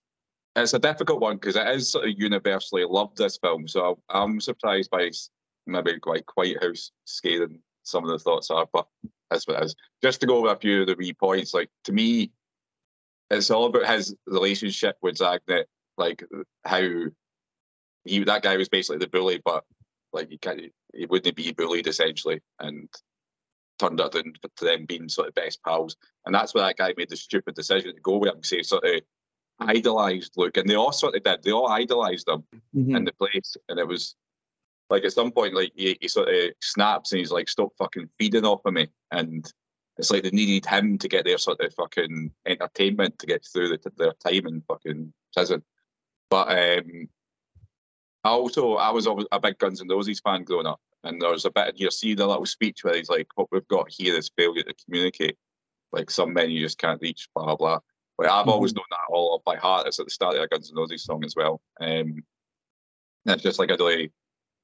[0.56, 3.18] it's a difficult one because it is sort of universally loved.
[3.18, 5.12] This film, so I'm surprised by
[5.68, 6.72] maybe quite quite how
[7.06, 8.88] scathing some of the thoughts are, but
[9.30, 9.76] that's what it is.
[10.04, 12.32] Just to go over a few of the wee points, like to me,
[13.30, 15.64] it's all about his relationship with Dragline,
[15.98, 16.24] like
[16.66, 16.82] how
[18.04, 19.64] he that guy was basically the bully, but
[20.14, 20.62] like he can't
[20.94, 22.88] he wouldn't be bullied essentially and
[23.80, 25.98] turned out into to them being sort of best pals.
[26.26, 28.86] And that's where that guy made the stupid decision to go with him, say sort
[28.86, 29.02] of
[29.60, 30.58] idolized Luke.
[30.58, 32.44] And they all sort of did, they all idolized him
[32.76, 32.96] Mm-hmm.
[32.96, 33.58] in the place.
[33.70, 34.16] And it was
[34.90, 38.10] like at some point like he, he sort of snaps and he's like, Stop fucking
[38.18, 39.52] feeding off of me and
[39.98, 43.70] it's like they needed him to get their sort of fucking entertainment to get through
[43.70, 45.64] the, their time in fucking prison.
[46.30, 47.08] But um
[48.26, 51.30] I also I was always a big Guns N' Roses fan growing up, and there
[51.30, 54.18] was a bit you see the little speech where he's like, "What we've got here
[54.18, 55.38] is failure to communicate.
[55.92, 57.80] Like some men you just can't reach." Blah blah blah.
[58.18, 59.86] But I've always known that all by heart.
[59.86, 61.62] It's at the start of a Guns N' Roses song as well.
[61.80, 62.24] Um,
[63.28, 64.12] and it's just like a really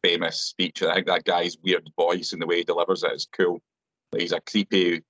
[0.04, 0.84] famous speech.
[0.84, 3.60] I think that guy's weird voice and the way he delivers it is cool.
[4.12, 5.04] Like he's a creepy,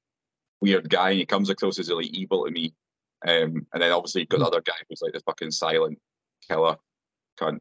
[0.62, 1.12] weird guy.
[1.12, 2.74] And he comes across as really evil to me.
[3.28, 6.00] Um, and then obviously you've got the other guy who's like the fucking silent
[6.48, 6.78] killer
[7.40, 7.60] cunt.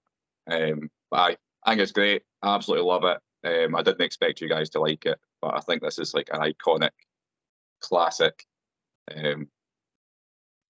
[0.50, 2.22] Um, but I, I think it's great.
[2.42, 3.18] I absolutely love it.
[3.42, 6.28] Um, I didn't expect you guys to like it, but I think this is like
[6.32, 6.90] an iconic
[7.80, 8.44] classic.
[9.14, 9.48] Um,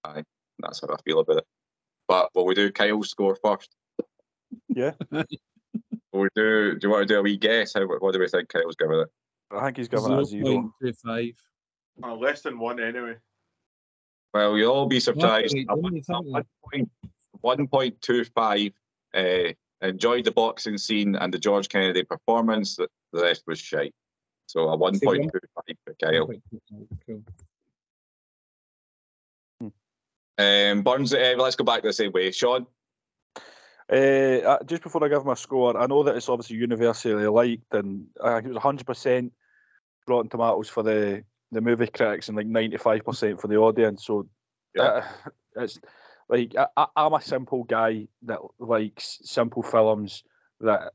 [0.03, 0.23] I,
[0.59, 1.45] that's how I feel about it.
[2.07, 3.69] But will we do Kyle's score first?
[4.69, 4.91] yeah,
[6.11, 6.75] Will we do?
[6.77, 7.73] Do you want to do a wee guess?
[7.73, 7.85] How?
[7.85, 9.07] What do we think Kyle's giving it?
[9.51, 10.73] I think he's given it a zero.
[10.83, 11.35] 0.25.
[12.03, 13.15] Uh, less than one anyway.
[14.33, 15.53] Well, you'll all be surprised.
[15.53, 16.25] Wait, A don't one- you a think
[17.41, 18.73] one point- 1.25.
[19.13, 19.53] Uh,
[19.85, 22.75] enjoyed the boxing scene and the George Kennedy performance.
[22.75, 23.93] The, the rest was shite.
[24.47, 25.29] So a 1.25
[25.85, 26.29] for Kyle.
[27.07, 27.23] Cool.
[30.37, 32.31] Um, Burns, uh, let's go back the same way.
[32.31, 32.65] Sean,
[33.91, 37.73] Uh, uh, just before I give my score, I know that it's obviously universally liked,
[37.73, 39.31] and I think it was 100%
[40.07, 44.05] Rotten Tomatoes for the, the movie critics and like 95% for the audience.
[44.05, 44.27] So
[44.79, 45.01] uh,
[45.57, 45.79] it's
[46.29, 50.23] like I, I'm a simple guy that likes simple films
[50.61, 50.93] that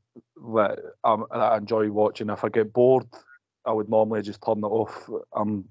[0.55, 2.31] that, um, that I enjoy watching.
[2.31, 3.05] If I get bored,
[3.65, 5.07] I would normally just turn it off.
[5.33, 5.65] I'm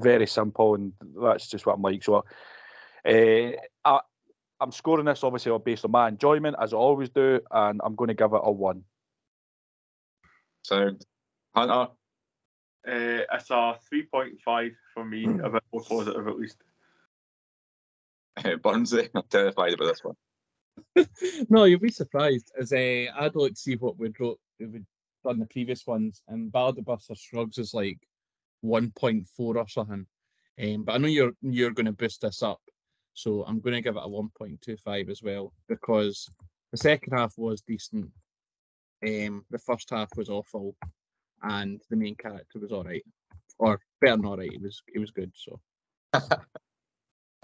[0.00, 2.04] very simple, and that's just what I'm like.
[2.04, 2.24] So,
[3.04, 3.50] uh,
[4.60, 8.08] I'm scoring this obviously based on my enjoyment, as I always do, and I'm going
[8.08, 8.84] to give it a one.
[10.62, 11.04] sound.
[11.54, 11.92] Hunter,
[12.86, 16.58] Uh, it's a 3.5 for me, a bit more positive at least.
[18.44, 20.16] uh, Burns, I'm terrified about this one.
[21.48, 22.52] no, you'll be surprised.
[22.58, 24.84] As I'd like to see what we'd wrote, we'd
[25.24, 27.98] done the previous ones, and Ballad of Shrugs is like
[28.64, 30.06] 1.4 or something.
[30.62, 32.60] Um, but I know you're you're going to boost this up,
[33.16, 36.28] so I'm going to give it a 1.25 as well because
[36.70, 38.10] the second half was decent.
[39.06, 40.76] Um, the first half was awful,
[41.42, 43.04] and the main character was all right,
[43.58, 44.52] or better than all right.
[44.52, 45.32] It was it was good.
[45.34, 45.60] So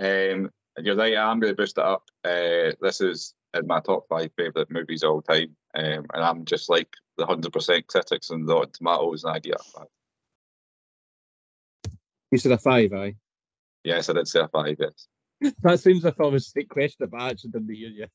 [0.02, 2.04] Um, you're right, I'm going to boost it up.
[2.24, 5.54] Uh, this is in my top five favourite movies all time.
[5.74, 9.62] Um, and I'm just like the 100% critics and the Tomatoes, and I get a
[9.62, 9.86] five.
[12.30, 13.14] you said a five, aye.
[13.84, 15.06] Yes, I did say a five, yes.
[15.62, 18.06] That seems like I was a question, but I actually didn't hear you.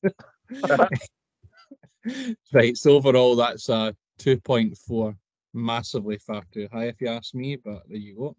[2.53, 5.15] right, so overall, that's a 2.4,
[5.53, 8.35] massively far too high, if you ask me, but there you go.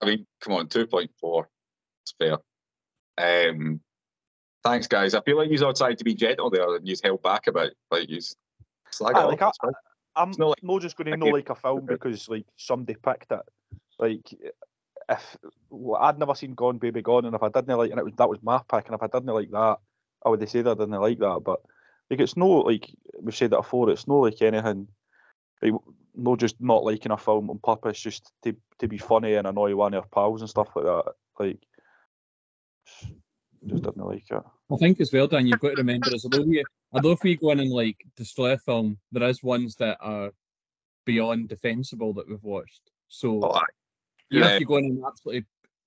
[0.00, 1.44] I mean, come on, 2.4.
[2.04, 2.38] It's fair.
[3.18, 3.80] Um,
[4.64, 5.14] thanks, guys.
[5.14, 7.52] I feel like you're all trying to be gentle there and you held back a
[7.52, 7.74] bit.
[7.90, 8.20] Like you
[8.90, 11.20] Slag it Aye, off, like, I, I'm It's not like- not just going to like
[11.20, 13.40] know like a film because like somebody picked it.
[13.98, 14.34] Like
[15.08, 15.36] if
[15.70, 18.14] well, I'd never seen Gone Baby Gone, and if I didn't like, and it was
[18.16, 19.78] that was my pick, and if I didn't like that,
[20.24, 21.42] I would have said I didn't like that.
[21.44, 21.60] But
[22.10, 23.90] like it's no like we've said that before.
[23.90, 24.88] It's no like anything.
[25.60, 25.72] Like,
[26.14, 29.74] no, just not liking a film on purpose, just to to be funny and annoy
[29.74, 31.12] one of your pals and stuff like that.
[31.38, 31.58] Like
[33.66, 34.42] just didn't like it.
[34.70, 37.36] I think as well, Dan, you've got to remember as although we although if we
[37.36, 40.32] go in and like destroy a film, there is ones that are
[41.04, 42.90] beyond defensible that we've watched.
[43.08, 43.60] So Oh,
[44.32, 44.38] aye.
[44.38, 44.54] yeah.
[44.54, 45.44] if you go in and absolutely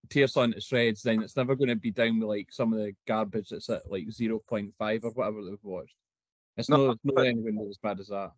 [0.10, 2.80] tear something to shreds, then it's never going to be down with like some of
[2.80, 5.96] the garbage that's at like zero point five or whatever that we've watched.
[6.58, 8.32] It's No, no, it's not but- anywhere near as bad as that.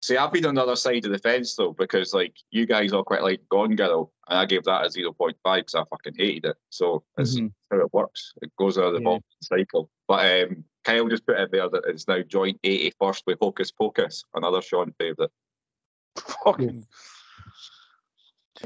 [0.00, 2.92] See, I've been on the other side of the fence though, because like you guys
[2.92, 5.82] are quite like Gone Girl, and I gave that a zero point five because I
[5.90, 6.56] fucking hated it.
[6.70, 7.52] So that's Mhm.
[7.72, 8.32] how it works.
[8.40, 9.18] It goes out of the Yeah.
[9.42, 9.90] cycle.
[10.06, 13.72] But um, Kyle just put it there that it's now joint eighty first with Hocus
[13.72, 15.32] Pocus, another Sean favourite.
[16.44, 16.86] Fucking.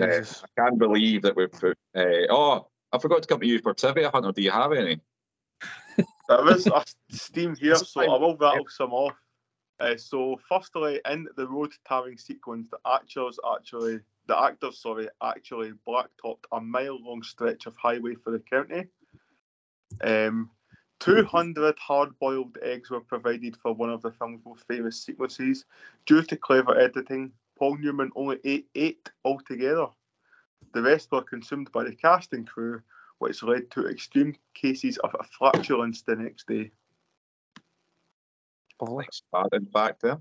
[0.01, 1.77] Uh, I can't believe that we've put.
[1.97, 4.33] Uh, oh, I forgot to come to you for trivia, Hunter.
[4.33, 5.01] Do you have any?
[6.29, 8.09] There is a steam here, That's so fine.
[8.09, 9.15] I will rattle some off.
[9.81, 15.73] Uh, so, firstly, in the road tarring sequence, the actors actually, the actors, sorry, actually
[15.87, 18.87] blacktopped a mile-long stretch of highway for the county.
[20.03, 20.51] Um,
[21.01, 25.65] 200 hard-boiled eggs were provided for one of the film's most famous sequences.
[26.07, 29.87] Due to clever editing, Paul Newman only ate eight altogether.
[30.75, 32.83] The rest were consumed by the casting crew,
[33.19, 36.71] which led to extreme cases of flatulence the next day.
[38.81, 39.07] Lovely.
[39.33, 40.21] Bad, in fact, there.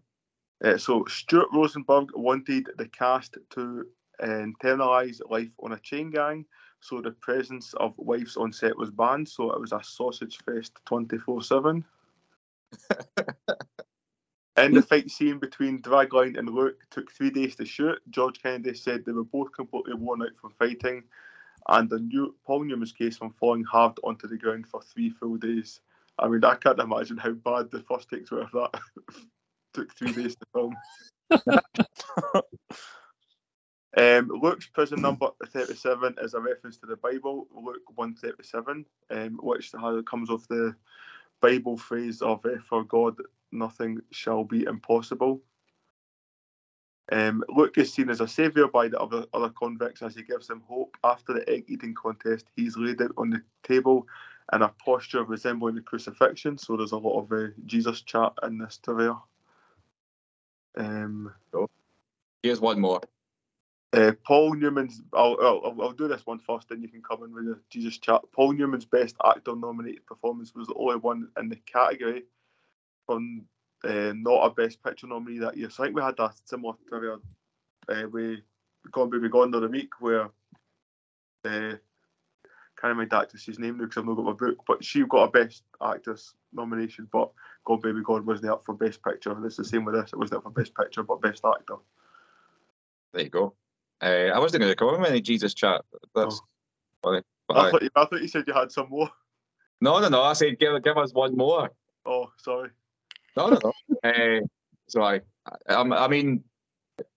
[0.64, 3.88] Uh, so Stuart Rosenberg wanted the cast to
[4.22, 6.46] uh, internalise life on a chain gang,
[6.80, 9.28] so the presence of wives on set was banned.
[9.28, 11.84] So it was a sausage fest twenty four seven.
[14.58, 18.00] In the fight scene between Dragline and Luke took three days to shoot.
[18.10, 21.04] George Kennedy said they were both completely worn out from fighting,
[21.70, 25.38] and the new Paul Newman's case from falling hard onto the ground for three full
[25.38, 25.80] days.
[26.20, 28.80] I mean, I can't imagine how bad the first takes were if that
[29.74, 30.76] took three days to film.
[33.98, 39.74] Um, Luke's prison number 37 is a reference to the Bible, Luke 137, um, which
[40.06, 40.74] comes off the
[41.42, 43.18] Bible phrase of uh, "For God,
[43.52, 45.42] nothing shall be impossible."
[47.12, 50.48] Um, Luke is seen as a saviour by the other, other convicts as he gives
[50.48, 50.98] them hope.
[51.04, 54.08] After the egg eating contest, he's laid out on the table
[54.54, 56.58] in a posture resembling the crucifixion.
[56.58, 59.18] So there's a lot of uh, Jesus chat in this trivia.
[60.78, 61.34] Um,
[62.44, 63.02] Here's one more.
[63.94, 65.02] uh, Paul Newman's.
[65.14, 67.98] I'll, I'll, I'll do this one first, then you can come in with the Jesus
[67.98, 68.22] chat.
[68.32, 72.24] Paul Newman's best actor nominated performance was the only one in the category
[73.06, 73.44] from
[73.84, 75.70] uh, not a best picture nominee that year.
[75.70, 77.18] So I think we had a similar trivia
[77.90, 78.40] uh, with
[78.92, 80.26] Gone Baby Gone the week where
[81.46, 81.76] uh,
[82.82, 85.32] can't remember the actress's name because I've not got my book, but she got a
[85.32, 87.32] best actress nomination, but
[87.66, 89.32] Gone Baby Gone wasn't up for best picture.
[89.32, 91.76] And it's the same with this; it wasn't up for best picture, but best actor.
[93.14, 93.54] There you go.
[94.02, 95.82] Uh, I wasn't going to come in with any Jesus chat.
[96.16, 96.42] That's
[97.04, 97.22] funny.
[97.48, 97.72] But I aye.
[97.72, 99.10] thought, you, I thought you said you had some more.
[99.82, 100.24] no, no, no.
[100.24, 101.70] I said give, give us one more.
[102.06, 102.70] Oh, sorry.
[103.38, 104.10] No, no, no.
[104.10, 104.42] uh,
[104.90, 105.22] so I,
[105.68, 106.44] I, I mean,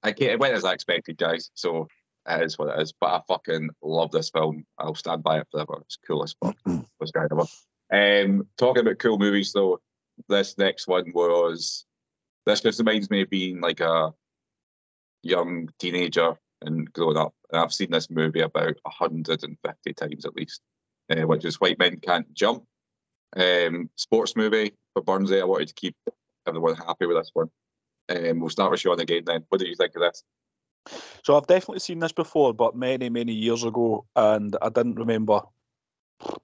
[0.03, 1.51] I can't, it went as I expected, guys.
[1.55, 1.89] So
[2.29, 2.93] it is what it is.
[2.99, 4.65] But I fucking love this film.
[4.79, 5.79] I'll stand by it forever.
[5.83, 6.57] It's cool as fuck.
[7.01, 7.51] was kind of
[7.93, 9.81] Um, talking about cool movies though,
[10.29, 11.85] this next one was.
[12.47, 14.13] This just reminds me of being like a
[15.23, 17.35] young teenager and growing up.
[17.51, 20.61] And I've seen this movie about 150 times at least,
[21.11, 22.65] uh, which is White Men Can't Jump.
[23.37, 25.41] Um, sports movie for Burnsy.
[25.41, 25.97] I wanted to keep
[26.47, 27.51] everyone happy with this one.
[28.09, 29.45] Um, we'll start with Sean again then.
[29.49, 30.23] What do you think of this?
[31.25, 35.41] So I've definitely seen this before, but many, many years ago, and I didn't remember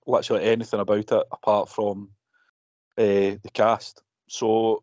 [0.06, 2.10] literally anything about it apart from
[2.98, 4.02] uh, the cast.
[4.28, 4.82] So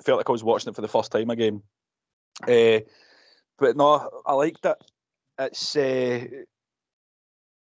[0.00, 1.62] I felt like I was watching it for the first time again.
[2.42, 2.80] Uh,
[3.58, 4.76] but no, I liked it.
[5.38, 6.24] It's uh,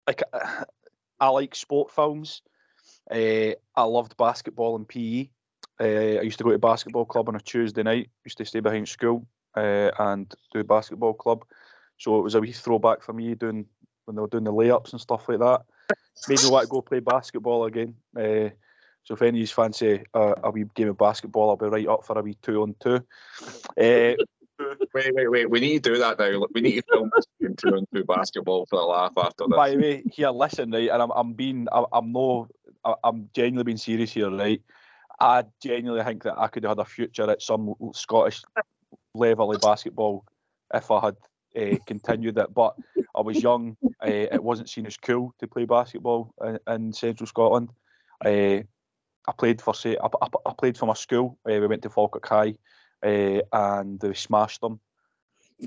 [0.08, 0.22] like
[1.20, 2.42] I like sport films.
[3.12, 5.30] Uh, I loved basketball and PE.
[5.80, 8.10] Uh, I used to go to basketball club on a Tuesday night.
[8.26, 11.44] Used to stay behind school uh, and do basketball club.
[11.98, 13.66] So it was a wee throwback for me doing
[14.06, 15.62] when they were doing the layups and stuff like that.
[16.28, 17.96] Made me want to go play basketball again.
[18.16, 18.50] Uh,
[19.04, 21.88] so if any of you fancy uh, a wee game of basketball, I'll be right
[21.88, 23.00] up for a wee two on two.
[24.94, 25.50] Wait, wait, wait.
[25.50, 26.46] We need to do that now.
[26.54, 27.26] We need to film this
[27.58, 29.56] two and two basketball for a laugh after this.
[29.56, 32.48] by the way, here, listen, right, and I'm, I'm being, I'm, I'm no,
[32.84, 34.62] I- I'm genuinely being serious here, right.
[35.20, 38.42] I genuinely think that I could have had a future at some Scottish
[39.14, 40.26] level of basketball
[40.74, 41.16] if I had
[41.56, 42.54] uh, continued it.
[42.54, 42.76] But
[43.16, 47.28] I was young; uh, it wasn't seen as cool to play basketball in, in Central
[47.28, 47.70] Scotland.
[48.26, 48.64] Uh,
[49.28, 51.38] I played for say I, I, I, played for my school.
[51.46, 52.56] we went to Falkirk High,
[53.04, 54.80] and we smashed them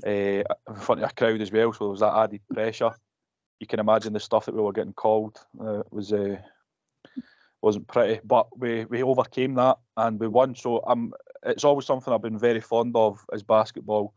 [0.05, 0.43] in
[0.75, 1.71] front of a crowd as well.
[1.71, 2.91] So there was that added pressure.
[3.61, 6.11] You can imagine the stuff that we were getting called was
[7.61, 10.55] wasn't pretty, but we, we overcame that and we won.
[10.55, 14.13] So um, it's always something I've been very fond of as basketball.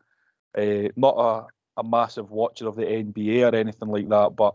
[0.56, 1.46] Uh, not a,
[1.80, 4.54] a massive watcher of the NBA or anything like that, but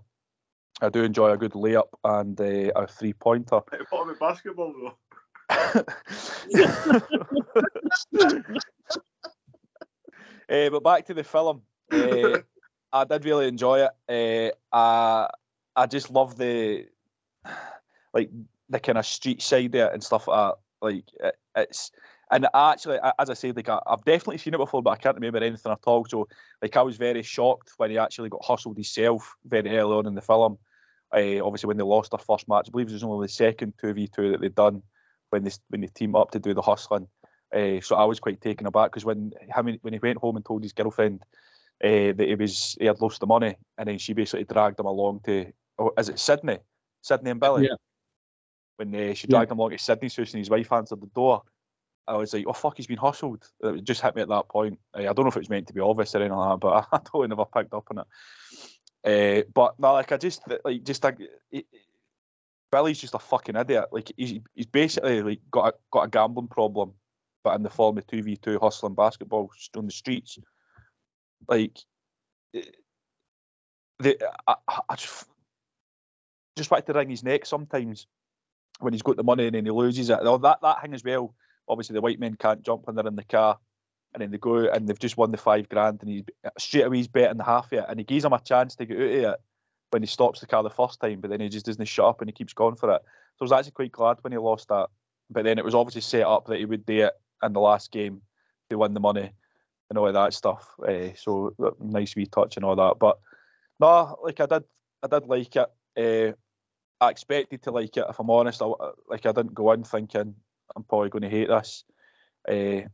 [0.81, 3.61] I do enjoy a good layup and uh, a three pointer.
[3.89, 4.97] What about basketball though?
[10.49, 11.61] uh, but back to the film.
[11.91, 12.39] Uh,
[12.91, 13.91] I did really enjoy it.
[14.07, 15.29] Uh, I
[15.75, 16.86] I just love the
[18.14, 18.30] like
[18.70, 20.55] the kind of street side there and stuff like that.
[20.82, 21.91] Like it, it's
[22.32, 25.16] and actually, as I said, like I, have definitely seen it before, but I can't
[25.16, 26.05] remember anything at all.
[26.05, 26.28] So
[26.61, 30.16] like I was very shocked when he actually got hustled himself very early on in
[30.16, 30.57] the film.
[31.16, 33.74] Uh, obviously, when they lost their first match, I believe it was only the second
[33.80, 34.82] two v two that they'd done
[35.30, 37.07] when they when they teamed up to do the hustling.
[37.55, 40.64] Uh, so I was quite taken aback because when when he went home and told
[40.64, 41.22] his girlfriend
[41.84, 44.88] uh, that he was he had lost the money, and then she basically dragged him
[44.88, 46.57] along to oh, is it Sydney,
[47.01, 47.66] Sydney and Billy.
[47.66, 47.76] Yeah
[48.78, 49.53] when uh, she dragged yeah.
[49.53, 51.43] him along to Sydney's house and his wife answered the door.
[52.07, 53.47] I was like, oh fuck, he's been hustled.
[53.61, 54.80] It just hit me at that point.
[54.93, 56.59] Uh, I don't know if it was meant to be obvious or anything like that,
[56.59, 58.07] but I, I totally never picked up on it.
[59.05, 61.17] Uh, but no, like I just like just like
[61.51, 61.65] it,
[62.71, 63.86] Billy's just a fucking idiot.
[63.91, 66.93] Like he's he's basically like got a got a gambling problem,
[67.43, 70.39] but in the form of two v two hustling basketball on the streets.
[71.47, 71.78] Like
[73.99, 74.17] the
[74.47, 74.55] I,
[74.89, 75.28] I just
[76.57, 78.07] just wanted to wring his neck sometimes
[78.80, 80.19] when he's got the money and then he loses it.
[80.24, 81.34] That that thing as well.
[81.67, 83.57] Obviously, the white men can't jump when they're in the car,
[84.13, 86.24] and then they go and they've just won the five grand, and he's
[86.57, 88.86] straight away he's betting the half of it, and he gives him a chance to
[88.86, 89.39] get out of it
[89.93, 92.19] when he stops the car the first time, but then he just doesn't shut up
[92.19, 93.01] and he keeps going for it.
[93.36, 94.88] So I was actually quite glad when he lost that.
[95.30, 97.13] But then it was obviously set up that he would do it
[97.43, 98.21] in the last game
[98.69, 99.32] to win the money
[99.89, 100.67] and all of that stuff.
[100.86, 102.97] Uh, so nice wee touch and all that.
[102.99, 103.19] But
[103.80, 104.63] no, like I did,
[105.03, 105.69] I did like it.
[105.95, 106.36] Uh,
[107.03, 108.05] I expected to like it.
[108.09, 108.65] If I'm honest, I,
[109.07, 110.35] like I didn't go in thinking
[110.75, 111.83] I'm probably going to hate this.
[112.47, 112.87] Uh,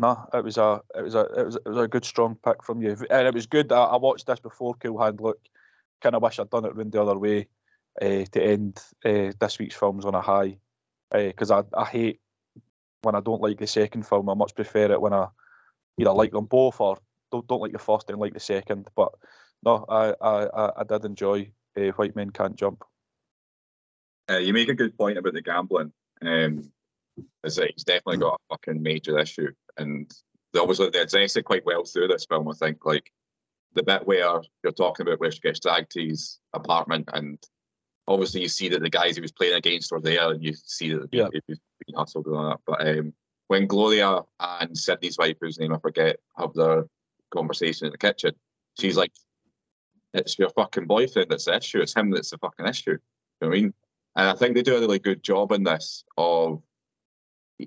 [0.00, 2.62] no, it was a it was a it was it was a good strong pick
[2.62, 3.70] from you, and it was good.
[3.72, 5.40] I, I watched this before Cool Hand Luke.
[6.00, 7.46] Kind of wish I'd done it round the other way
[8.02, 10.58] uh, to end uh, this week's films on a high,
[11.12, 12.20] because I I hate
[13.02, 14.28] when I don't like the second film.
[14.28, 15.28] I much prefer it when I
[15.98, 16.98] either like them both or
[17.30, 18.88] don't don't like the first and like the second.
[18.96, 19.12] But
[19.64, 21.50] no, I I I did enjoy
[21.96, 22.84] White Men Can't Jump.
[24.30, 25.92] Uh, you make a good point about the gambling.
[26.22, 26.70] Um,
[27.44, 30.10] is that he's definitely got a fucking major issue, and
[30.52, 32.48] they obviously they address it quite well through this film.
[32.48, 33.10] I think like
[33.74, 37.38] the bit where you're talking about where she gets dragged to his apartment, and
[38.08, 40.94] obviously you see that the guys he was playing against were there, and you see
[40.94, 41.28] that yeah.
[41.32, 42.60] he was being hustled and all that.
[42.66, 43.12] But um,
[43.48, 46.86] when Gloria and Sydney's wife, whose name I forget, have their
[47.32, 48.32] conversation in the kitchen,
[48.80, 49.12] she's like,
[50.14, 51.80] "It's your fucking boyfriend that's the issue.
[51.80, 52.98] It's him that's the fucking issue." You
[53.40, 53.74] know what I mean?
[54.16, 56.62] And I think they do a really good job in this of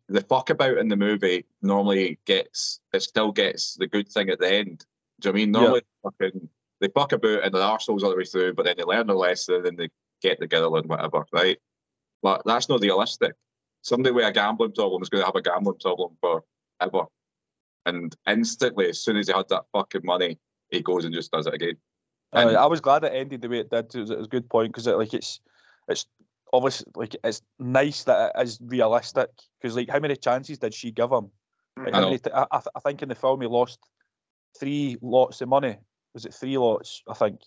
[0.09, 4.39] the fuck about in the movie normally gets it still gets the good thing at
[4.39, 4.85] the end.
[5.19, 5.51] Do you know I mean?
[5.51, 6.09] Normally yeah.
[6.09, 9.07] fucking they fuck about and they're arseholes all the way through, but then they learn
[9.07, 9.89] their lesson and they
[10.21, 11.57] get together and whatever, right?
[12.21, 13.33] But that's not realistic.
[13.81, 17.07] Somebody with a gambling problem is going to have a gambling problem forever.
[17.85, 20.37] And instantly, as soon as he had that fucking money,
[20.69, 21.77] he goes and just does it again.
[22.33, 23.95] And, uh, I was glad it ended the way it did.
[23.95, 25.39] It was, it was a good point because it, like it's
[25.87, 26.05] it's
[26.53, 29.29] obviously like it's nice that it is realistic
[29.59, 31.29] because like how many chances did she give him?
[31.77, 33.79] Like, I, t- I, I, think in the film he lost
[34.59, 35.77] three lots of money.
[36.13, 37.03] Was it three lots?
[37.07, 37.41] I think.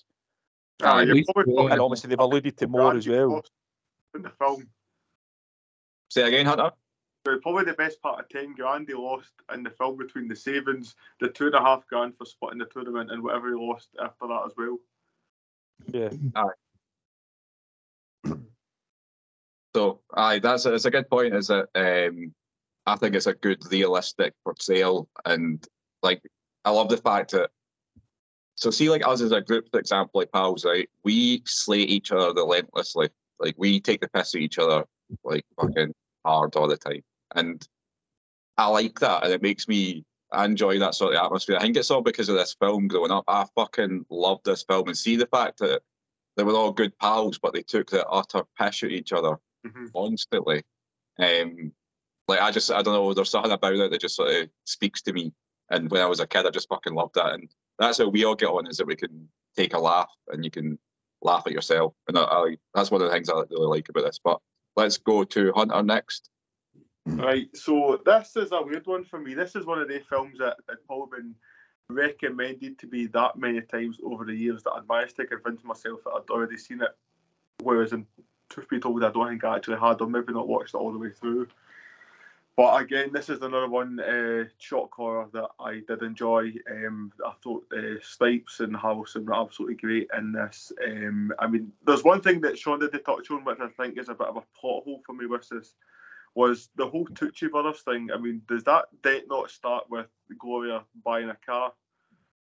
[0.82, 3.42] Ah, and obviously they've alluded to more as well.
[4.14, 4.68] In the film.
[6.08, 6.70] Say again, Hunter.
[7.24, 10.94] probably the best part of ten grand he lost in the film between the savings,
[11.20, 14.28] the two and a half grand for splitting the tournament, and whatever he lost after
[14.28, 14.78] that as well.
[15.88, 16.10] Yeah.
[16.36, 16.50] Aye.
[19.74, 21.34] So, aye, that's a, it's a good point.
[21.34, 22.34] Is that um,
[22.86, 25.64] I think it's a good realistic portrayal, and
[26.02, 26.22] like
[26.64, 27.50] I love the fact that.
[28.56, 30.88] So, see, like us as a group, for example, like pals, right?
[31.04, 33.08] We slay each other relentlessly.
[33.38, 34.84] Like we take the piss at each other
[35.24, 35.94] like fucking
[36.24, 37.02] hard all the time,
[37.36, 37.66] and
[38.58, 40.04] I like that, and it makes me
[40.36, 41.56] enjoy that sort of atmosphere.
[41.56, 43.24] I think it's all because of this film growing up.
[43.28, 45.82] I fucking love this film and see the fact that
[46.36, 49.36] they were all good pals, but they took the utter piss at each other
[49.66, 49.86] mm-hmm.
[49.94, 50.62] constantly.
[51.18, 51.72] Um,
[52.28, 53.12] Like I just I don't know.
[53.12, 55.32] There's something about it that just sort of speaks to me.
[55.70, 57.34] And when I was a kid, I just fucking loved that.
[57.34, 57.48] And
[57.78, 60.50] that's how we all get on is that we can take a laugh and you
[60.50, 60.78] can
[61.22, 61.94] laugh at yourself.
[62.06, 64.20] And I, I, that's one of the things I really like about this.
[64.22, 64.40] But
[64.76, 66.30] let's go to Hunter next.
[67.06, 69.34] Right, so this is a weird one for me.
[69.34, 71.34] This is one of the films that had probably been
[71.88, 76.00] recommended to me that many times over the years that I'd managed to convince myself
[76.04, 76.96] that I'd already seen it.
[77.62, 78.06] Whereas, in
[78.50, 80.92] truth be told, I don't think I actually had, or maybe not watched it all
[80.92, 81.48] the way through.
[82.56, 86.52] But again, this is another one uh, shock horror that I did enjoy.
[86.70, 90.70] Um, I thought uh, Snipes and Harrelson were absolutely great in this.
[90.84, 94.10] Um, I mean, there's one thing that Sean did touch on, which I think is
[94.10, 95.74] a bit of a pothole for me with this,
[96.34, 98.10] was the whole Stucci brothers thing.
[98.12, 101.72] I mean, does that date not start with Gloria buying a car?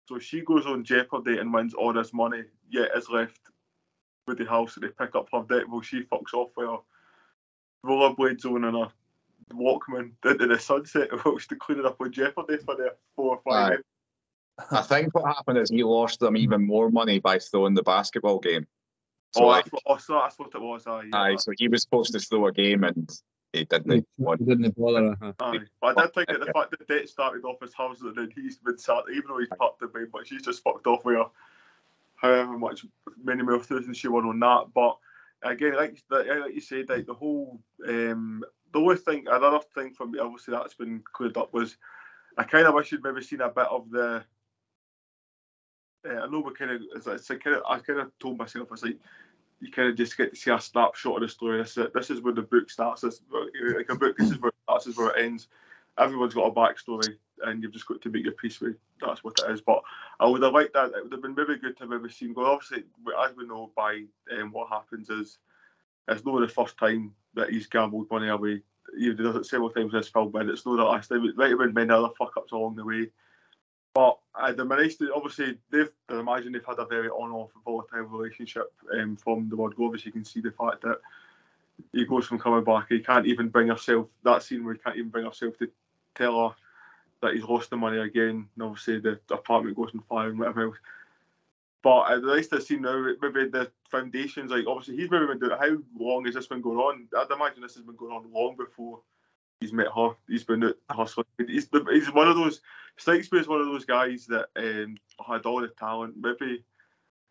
[0.06, 3.40] So she goes on Jeopardy and wins all this money, yet is left
[4.28, 6.78] with the house and they pick up her debt while she fucks off with her
[7.84, 8.92] rollerblades on and a
[9.54, 13.82] Walkman into the sunset whilst cleaning up on Jeopardy for the four or five Aye.
[14.70, 18.40] I think what happened is he lost them even more money by throwing the basketball
[18.40, 18.66] game.
[19.32, 20.86] So oh, like, that's, what, oh, so that's what it was.
[20.86, 21.20] Aye, yeah.
[21.20, 23.08] aye, so he was supposed to throw a game and
[23.52, 24.06] he didn't.
[24.18, 25.12] He didn't bother.
[25.12, 25.32] Uh-huh.
[25.40, 25.58] Aye.
[25.80, 28.32] But I did think that the fact that debt started off as houses and then
[28.34, 31.16] he's been sat, even though he's packed the bay, but she's just fucked off with
[31.16, 31.26] her,
[32.20, 32.84] however much
[33.22, 34.66] many more thousands she won on that.
[34.74, 34.96] But
[35.42, 40.06] again, like like you said, like the whole um, the only thing, another thing for
[40.06, 41.76] me, obviously that's been cleared up was
[42.36, 44.24] I kind of wish you'd maybe seen a bit of the.
[46.08, 48.68] Uh, I know we kind of, it's, it's kind of, I kind of told myself,
[48.70, 48.98] I was like,
[49.60, 51.58] you kind of just get to see a snapshot of the story.
[51.58, 53.02] This, is- this is where the book starts.
[53.02, 55.48] This, like a book, this is where it starts, this is where it ends.
[55.98, 58.76] Everyone's got a backstory, and you've just got to make your peace with.
[59.00, 59.60] That's what it is.
[59.60, 59.82] But
[60.20, 60.92] I would have liked that.
[60.96, 62.34] It would have been maybe good to have maybe seen.
[62.34, 62.84] Well, obviously,
[63.22, 64.04] as we know by
[64.38, 65.38] um, what happens is,
[66.08, 68.62] it's not the first time that he's gambled money away.
[68.96, 71.24] He does it several times in this film, it's not the last time.
[71.24, 73.10] It might have been many other fuck ups along the way.
[73.94, 78.02] But uh, the to obviously they've I imagine they've had a very on off volatile
[78.02, 79.86] relationship um, from the word go.
[79.86, 81.00] Obviously, you can see the fact that
[81.92, 82.86] he goes from coming back.
[82.88, 85.68] He can't even bring herself that scene where he can't even bring herself to
[86.14, 86.54] tell her
[87.22, 88.48] that he's lost the money again.
[88.54, 90.76] And obviously, the apartment goes on fire and whatever else.
[91.82, 95.56] But at least to see now, maybe the foundations, like obviously he's maybe been doing.
[95.58, 97.08] How long has this been going on?
[97.16, 99.00] I'd imagine this has been going on long before
[99.60, 100.10] he's met her.
[100.28, 101.26] He's been hustling.
[101.46, 102.60] He's he's one of those.
[102.96, 106.64] Snipes is one of those guys that um, had all the talent, maybe,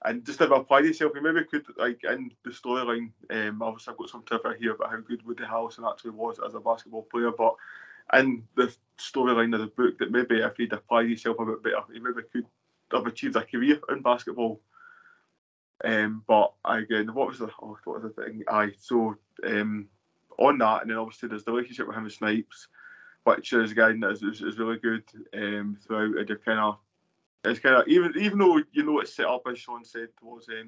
[0.06, 1.12] and just have applied himself.
[1.14, 3.12] He maybe could like in the storyline.
[3.30, 6.54] Um, obviously, I've got some trivia here about how good Woody Harrelson actually was as
[6.54, 7.56] a basketball player, but
[8.14, 11.84] in the storyline of the book, that maybe if he'd applied himself a bit better,
[11.94, 12.46] he maybe could
[12.92, 14.62] have achieved a career in basketball.
[15.84, 18.44] Um, but again, what was the oh, what was the thing?
[18.50, 19.88] Aye, so um,
[20.40, 22.68] on that, and then obviously there's the relationship with him and Snipes,
[23.24, 25.04] which is again is, is, is really good
[25.36, 26.18] um, throughout.
[26.18, 26.78] And you're kind of
[27.46, 30.48] it's kind of even even though you know it's set up as Sean said towards
[30.48, 30.66] where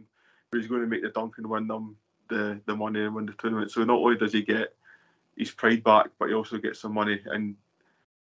[0.61, 1.95] he's going to make the dunk and win them
[2.29, 3.71] the the money and win the tournament.
[3.71, 4.75] So not only does he get
[5.35, 7.19] his pride back, but he also gets some money.
[7.25, 7.55] And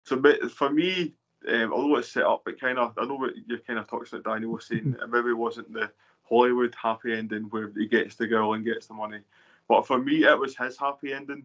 [0.08, 1.14] so for me,
[1.48, 4.18] um, although it's set up, it kind of I know what you're kind of talking
[4.18, 4.32] about.
[4.32, 5.90] Daniel was saying it maybe wasn't the
[6.22, 9.20] Hollywood happy ending where he gets the girl and gets the money.
[9.68, 11.44] But for me, it was his happy ending.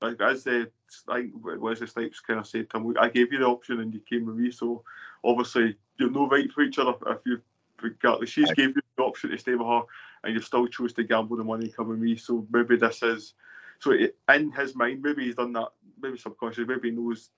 [0.00, 0.70] Like as the
[1.06, 4.00] like Wesley Snipes kind of said to him, I gave you the option and you
[4.00, 4.50] came with me.
[4.50, 4.84] So
[5.22, 7.40] obviously you're no right for each other if you
[7.80, 8.30] regardless.
[8.30, 9.82] She's gave you the option to stay with her,
[10.22, 12.16] and you still chose to gamble the money come with me.
[12.16, 13.34] So maybe this is
[13.80, 15.68] so in his mind, maybe he's done that.
[16.00, 17.30] Maybe subconsciously, maybe he knows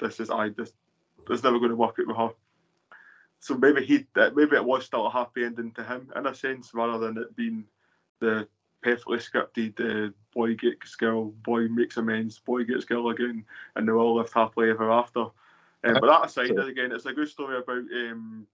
[0.00, 0.72] this is I this
[1.30, 2.30] it's never going to work out with her.
[3.40, 6.72] So maybe he maybe it was still a happy ending to him in a sense,
[6.74, 7.64] rather than it being
[8.20, 8.48] the
[8.82, 13.44] perfectly scripted uh, boy gets girl, boy makes amends, boy gets girl again,
[13.76, 15.26] and they all lived happily ever after.
[15.84, 18.46] Um, but that aside, again, it's a good story about um,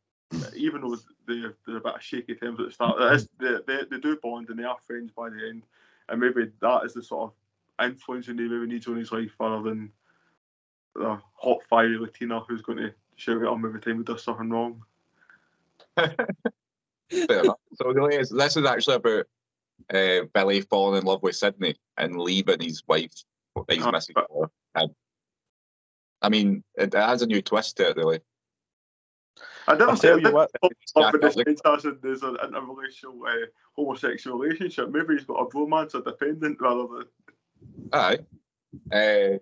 [0.54, 3.80] even though they're, they're a bit of shaky terms at the start, is, they, they,
[3.90, 5.62] they do bond and they are friends by the end.
[6.08, 7.32] And maybe that is the sort
[7.78, 9.92] of influence he maybe needs on his life rather than
[11.00, 14.50] the hot fiery Latina who's going to shout at him every time he does something
[14.50, 14.82] wrong.
[15.96, 16.14] Fair
[17.10, 17.56] enough.
[17.74, 19.26] So the thing is, this is actually about
[19.92, 23.12] uh, Billy falling in love with Sydney and leaving his wife,
[23.68, 24.50] his Uh, missing but- daughter.
[24.76, 24.94] Um,
[26.22, 28.20] I mean, it, it adds a new twist to it, really.
[29.66, 30.50] I never I'll said tell you what.
[30.60, 31.98] But Jack this Nicholson.
[32.02, 34.90] there's an interracial uh, homosexual relationship.
[34.90, 37.04] Maybe he's got a romance or dependent rather than
[37.92, 38.18] Aye.
[38.92, 39.38] Uh,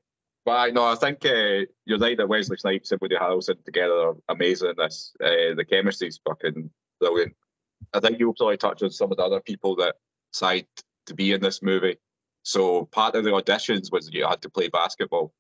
[0.49, 3.93] but I know I think uh, you're right that Wesley Snipes and Woody Harrelson together
[3.93, 5.13] are amazing in this.
[5.23, 6.71] Uh, the chemistry's fucking
[7.01, 7.37] brilliant.
[7.93, 9.97] I think you'll probably touch on some of the other people that
[10.33, 10.65] signed
[11.05, 11.99] to be in this movie.
[12.45, 15.35] So part of the auditions was you had to play basketball.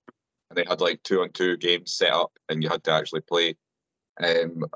[0.51, 3.23] and they had like two on two games set up, and you had to actually
[3.23, 3.57] play.
[4.23, 4.67] Um,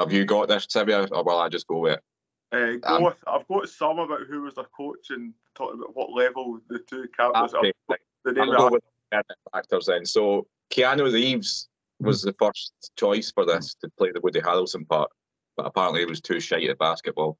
[0.00, 2.02] have you got this, Tibia, or will I just go with it?
[2.52, 5.94] Uh, go Um, with, I've got some about who was their coach and talking about
[5.94, 7.98] what level the two characters Okay, are.
[8.24, 8.84] The name I'll go with
[9.54, 10.04] actors then.
[10.04, 11.68] So Keanu Reeves
[12.00, 15.10] was the first choice for this to play the Woody Harrelson part,
[15.56, 17.38] but apparently he was too shy at basketball.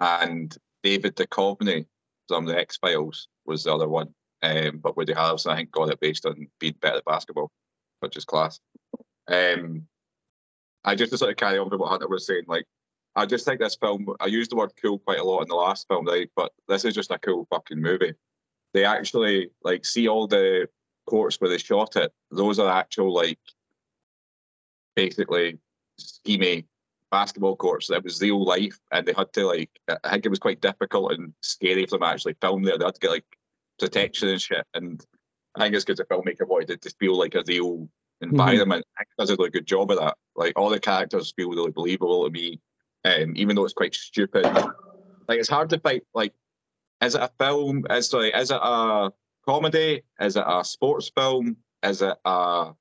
[0.00, 1.86] And David Duchovny
[2.28, 4.14] from the X Files was the other one.
[4.42, 7.50] Um, but Woody Harrelson, I think, got it based on being better at basketball,
[8.00, 8.60] which is class.
[9.28, 9.86] Um,
[10.84, 12.64] I just to sort of carry on with what Hunter was saying, like
[13.16, 14.06] I just think this film.
[14.20, 16.30] I used the word cool quite a lot in the last film, right?
[16.36, 18.12] But this is just a cool fucking movie.
[18.74, 20.68] They actually like see all the
[21.06, 22.12] courts where they shot it.
[22.30, 23.38] Those are actual like
[24.94, 25.58] basically
[26.00, 26.64] schemy
[27.10, 27.88] basketball courts.
[27.88, 29.70] That was real life, and they had to like.
[30.04, 32.78] I think it was quite difficult and scary for them to actually film there.
[32.78, 33.24] They had to get like
[33.78, 34.66] protection and shit.
[34.74, 35.04] And
[35.54, 37.88] I think it's because the filmmaker wanted it to feel like a real
[38.20, 38.84] environment.
[38.98, 40.16] I think does a really good job of that.
[40.34, 42.60] Like all the characters feel really believable to me,
[43.04, 44.44] um, even though it's quite stupid.
[45.28, 46.02] Like it's hard to fight.
[46.14, 46.32] Like,
[47.02, 47.84] is it a film?
[47.90, 49.12] Is sorry, is it a
[49.46, 50.02] comedy?
[50.20, 51.56] Is it a sports film?
[51.82, 52.72] Is it a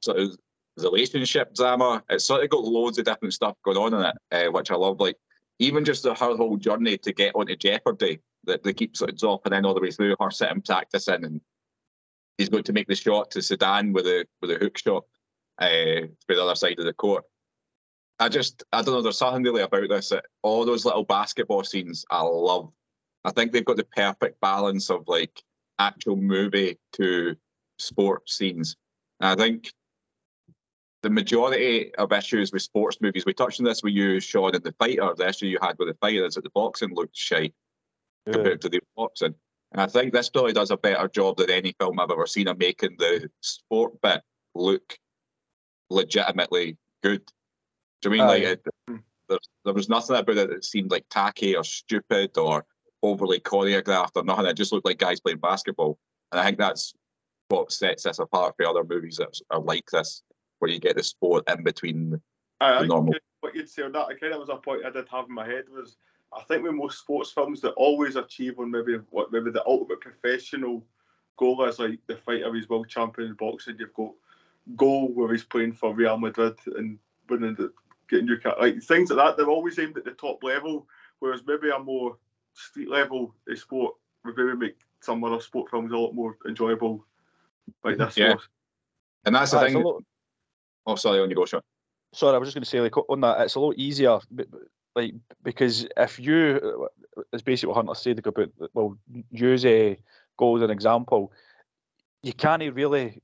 [0.00, 0.36] sort of
[0.78, 2.02] relationship drama?
[2.10, 4.74] It's sort of got loads of different stuff going on in it, uh, which I
[4.74, 5.00] love.
[5.00, 5.16] Like
[5.58, 9.18] even just the, her whole journey to get onto Jeopardy that they keep sort of
[9.18, 11.40] dropping in all the way through her sitting practicing and
[12.38, 15.04] he's going to make the shot to Sudan with a with a hook shot
[15.58, 17.24] uh, the other side of the court.
[18.18, 19.02] I just I don't know.
[19.02, 20.12] There's something really about this.
[20.42, 22.70] All those little basketball scenes I love.
[23.24, 25.42] I think they've got the perfect balance of like
[25.78, 27.36] actual movie to
[27.78, 28.76] sport scenes.
[29.20, 29.72] And I think
[31.02, 34.62] the majority of issues with sports movies, we touched on this with you, Sean, in
[34.62, 35.14] the fighter.
[35.16, 37.54] The issue you had with the fighter is that the boxing looked shite
[38.26, 38.32] Yeah.
[38.34, 39.34] compared to the boxing.
[39.72, 42.48] And I think this probably does a better job than any film I've ever seen
[42.48, 44.22] of making the sport bit
[44.54, 44.98] look
[45.90, 47.24] legitimately good.
[48.00, 48.66] Do you mean like it,
[49.28, 52.64] there, there was nothing about it that seemed like tacky or stupid or
[53.02, 54.46] overly choreographed or nothing.
[54.46, 55.98] It just looked like guys playing basketball.
[56.32, 56.94] And I think that's
[57.48, 60.22] what sets this apart from other movies that are like this,
[60.58, 62.20] where you get the sport in between.
[62.60, 63.14] I the normal.
[63.40, 65.34] what you'd say on that, I kind of was a point I did have in
[65.34, 65.96] my head was
[66.36, 70.00] I think with most sports films that always achieve on maybe what maybe the ultimate
[70.00, 70.84] professional
[71.36, 73.76] goal is like the fighter he's world champion in boxing.
[73.78, 74.12] You've got
[74.74, 77.72] goal where he's playing for Real Madrid and winning the
[78.08, 79.36] getting your cat like things like that.
[79.36, 80.88] They're always aimed at the top level,
[81.20, 82.16] whereas maybe a more
[82.56, 83.94] street level of sport
[84.24, 87.04] would maybe make some other sport films a lot more enjoyable.
[87.84, 88.34] Like this Yeah.
[88.34, 88.48] was.
[89.24, 89.82] And that's the Aye, thing.
[89.82, 90.02] lot-
[90.86, 91.60] Oh, sorry, on you go, Sean.
[92.12, 94.44] sorry, I was just going to say, like on that, it's a lot easier, b-
[94.50, 94.58] b-
[94.94, 96.88] like because if you,
[97.32, 98.96] it's basically what Hunter said like, about, well,
[99.30, 99.98] use a
[100.38, 101.32] goal as an example,
[102.22, 103.20] you can't really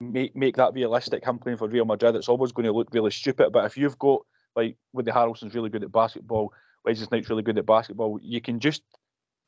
[0.00, 1.24] make make that realistic.
[1.24, 3.52] Him playing for Real Madrid, it's always going to look really stupid.
[3.52, 4.22] But if you've got
[4.56, 6.52] like Woody Harrelson's really good at basketball,
[6.88, 8.82] Wesley Snipes really good at basketball, you can just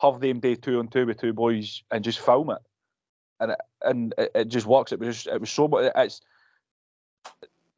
[0.00, 2.58] have them day two on two with two boys and just film it,
[3.40, 4.92] and it, and it, it just works.
[4.92, 5.90] It was just, it was so much.
[5.96, 6.20] It's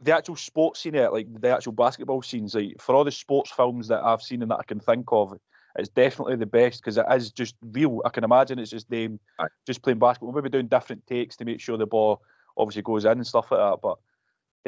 [0.01, 3.53] the actual sports scene, it, like the actual basketball scenes, like for all the sports
[3.53, 5.39] films that I've seen and that I can think of,
[5.77, 8.03] it's definitely the best because it is just real.
[8.05, 9.47] I can imagine it's just them Aye.
[9.65, 12.21] just playing basketball, maybe doing different takes to make sure the ball
[12.57, 13.79] obviously goes in and stuff like that.
[13.81, 13.99] But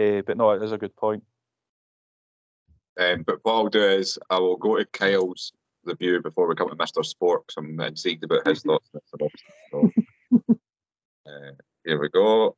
[0.02, 1.24] uh, but no, it is a good point.
[2.98, 5.52] Um, but what I'll do is I will go to Kyle's
[5.84, 7.04] review before we come to Mr.
[7.04, 8.90] Sport 'cause I'm intrigued about his thoughts.
[9.70, 9.90] So,
[11.26, 11.50] uh,
[11.84, 12.56] here we go.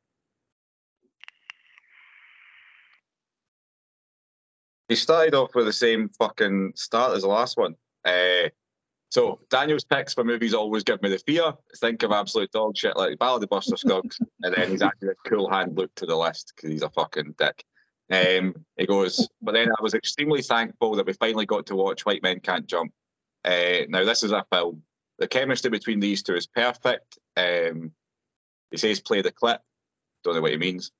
[4.89, 7.75] He started off with the same fucking start as the last one.
[8.05, 8.49] Uh,
[9.09, 11.53] so Daniel's picks for movies always give me the fear.
[11.77, 15.29] Think of absolute dog shit like Ballad of Buster Scruggs, and then he's actually a
[15.29, 17.65] Cool Hand Luke to the list because he's a fucking dick.
[18.09, 22.05] Um, he goes, but then I was extremely thankful that we finally got to watch
[22.05, 22.93] White Men Can't Jump.
[23.43, 24.81] Uh, now this is a film.
[25.19, 27.17] The chemistry between these two is perfect.
[27.35, 27.91] Um,
[28.71, 29.61] he says play the clip.
[30.23, 30.91] Don't know what he means.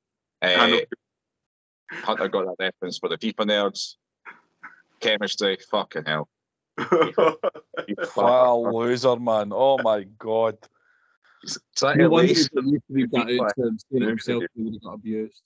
[0.42, 0.78] I know.
[0.78, 3.96] Uh, Hunter got that reference for the FIFA nerds.
[5.00, 6.28] Chemistry, fucking hell.
[6.78, 9.52] You What a loser, man!
[9.54, 10.58] Oh my god.
[11.76, 14.64] Try to No at wonder he least- didn't read that out to it himself, he
[14.64, 15.42] would have got abused.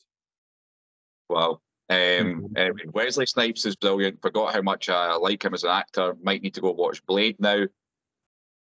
[1.32, 1.61] Wow.
[1.89, 4.21] Um, anyway, Wesley Snipes is brilliant.
[4.21, 6.15] Forgot how much I like him as an actor.
[6.21, 7.65] Might need to go watch Blade now.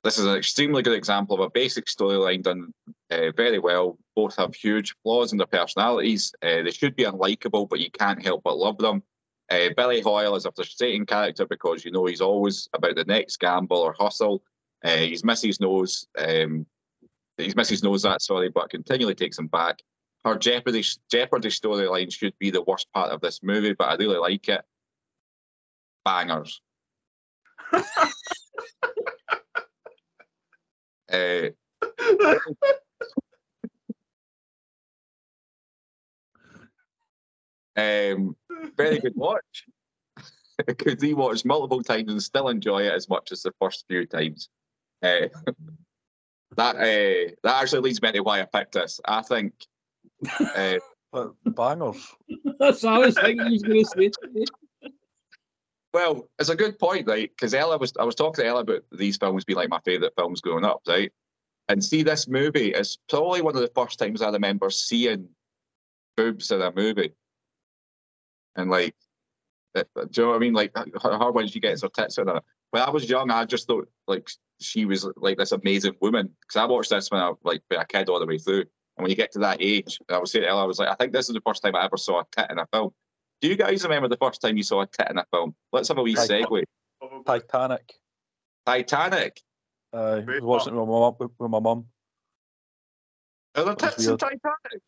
[0.04, 2.72] This is an extremely good example of a basic storyline done
[3.10, 3.98] uh, very well.
[4.14, 6.32] Both have huge flaws in their personalities.
[6.42, 9.02] Uh, they should be unlikable, but you can't help but love them.
[9.50, 13.38] Uh, Billy Hoyle is a frustrating character because you know he's always about the next
[13.38, 14.42] gamble or hustle.
[14.84, 16.66] Uh, his missus knows um,
[17.36, 19.78] his missus knows that, sorry, but continually takes him back.
[20.28, 24.18] Her Jeopardy Jeopardy storyline should be the worst part of this movie, but I really
[24.18, 24.60] like it.
[26.04, 26.60] Bangers.
[31.10, 31.48] uh,
[37.76, 38.36] um,
[38.76, 39.64] very good watch.
[40.66, 44.50] Could rewatch multiple times and still enjoy it as much as the first few times.
[45.02, 45.28] Uh,
[46.56, 49.00] that uh, that actually leads me to why I picked this.
[49.06, 49.54] I think
[50.40, 50.78] uh,
[51.12, 52.14] But bangers.
[52.58, 54.44] That's what I was thinking he was going to say.
[55.94, 57.30] Well, it's a good point, right?
[57.30, 60.12] Because Ella was I was talking to Ella about these films being like my favourite
[60.16, 61.10] films growing up, right?
[61.68, 65.28] And see this movie is probably one of the first times I remember seeing
[66.16, 67.14] boobs in a movie.
[68.56, 68.94] And like
[69.74, 70.54] uh, do you know what I mean?
[70.54, 72.44] Like her, her when she gets her tits out.
[72.70, 76.30] When I was young, I just thought like she was like this amazing woman.
[76.40, 78.64] Because I watched this when I was like a kid all the way through.
[78.98, 80.88] And when you get to that age, I was saying to Ella, I was like,
[80.88, 82.90] I think this is the first time I ever saw a tit in a film.
[83.40, 85.54] Do you guys remember the first time you saw a tit in a film?
[85.72, 86.64] Let's have a wee Like- segue.
[87.00, 87.22] Probably.
[87.24, 87.94] Titanic.
[88.66, 89.40] Titanic.
[89.94, 91.14] Uh, I was Great watching it with my mum.
[91.20, 91.86] With, with my mum.
[93.54, 94.20] Are there That's tits in weird.
[94.20, 94.82] Titanic?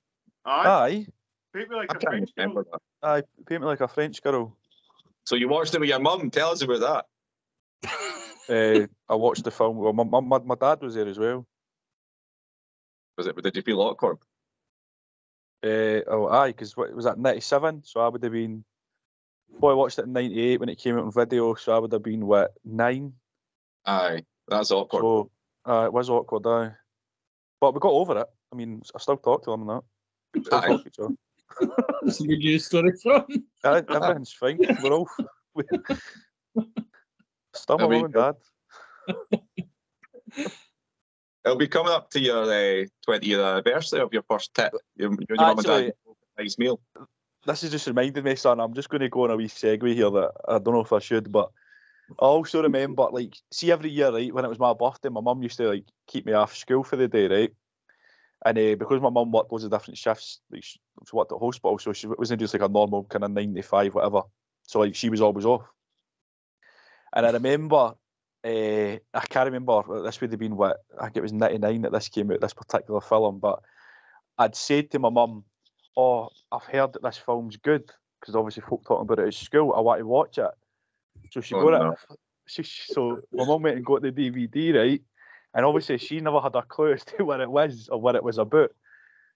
[0.44, 1.06] Aye, Aye,
[1.54, 2.64] paint me like I a can't French girl.
[2.72, 2.80] that.
[3.08, 3.22] aye.
[3.46, 4.56] Paint me like a French girl.
[5.24, 6.30] So you watched it with your mum.
[6.30, 7.04] Tell us about
[7.82, 7.90] that.
[8.48, 9.76] Uh, I watched the film.
[9.76, 11.46] Well, my, my, my, my dad was there as well.
[13.20, 13.34] Was it?
[13.34, 14.16] But did you feel awkward?
[15.62, 17.82] Uh, oh, aye, because what was that '97?
[17.84, 18.64] So I would have been.
[19.58, 21.92] Boy, I watched it in '98 when it came out on video, so I would
[21.92, 23.12] have been what nine.
[23.84, 25.02] Aye, that's awkward.
[25.02, 25.30] So
[25.68, 26.72] uh, it was awkward, aye.
[27.60, 28.26] But we got over it.
[28.54, 29.82] I mean, I still talk to him and that.
[30.46, 30.66] Still Aye.
[30.68, 31.14] talk to each other.
[32.02, 33.26] That's a good news story from.
[33.64, 34.60] Aye, everything's fine.
[34.82, 35.10] We're all.
[35.54, 35.64] We,
[37.54, 38.36] still my I mum and dad.
[41.44, 44.72] It'll be coming up to your uh, 20 year anniversary of your first tit.
[44.96, 45.92] Your, your mum and dad Actually-
[46.38, 46.80] nice meal.
[47.46, 48.60] this has just reminded me, son.
[48.60, 50.92] I'm just going to go on a wee segue here that I don't know if
[50.92, 51.50] I should, but
[52.18, 55.42] I also remember, like, see, every year, right, when it was my birthday, my mum
[55.42, 57.52] used to like keep me off school for the day, right?
[58.44, 61.38] And uh, because my mum worked loads of different shifts, like she, she worked at
[61.38, 64.22] hospital, so she wasn't just like a normal kind of nine to five, whatever.
[64.66, 65.62] So like she was always off.
[67.14, 67.94] And I remember,
[68.44, 70.02] uh, I can't remember.
[70.02, 72.54] This would have been what I think it was '99 that this came out, this
[72.54, 73.38] particular film.
[73.38, 73.60] But
[74.38, 75.44] I'd said to my mum,
[75.96, 79.74] "Oh, I've heard that this film's good because obviously folk talking about it at school.
[79.74, 80.50] I want to watch it."
[81.30, 81.92] So she Oh, got no.
[81.92, 81.98] it.
[82.46, 85.02] She, she- so my mum went and got the DVD, right?
[85.52, 88.24] And obviously she never had a clue as to what it was or what it
[88.24, 88.70] was about.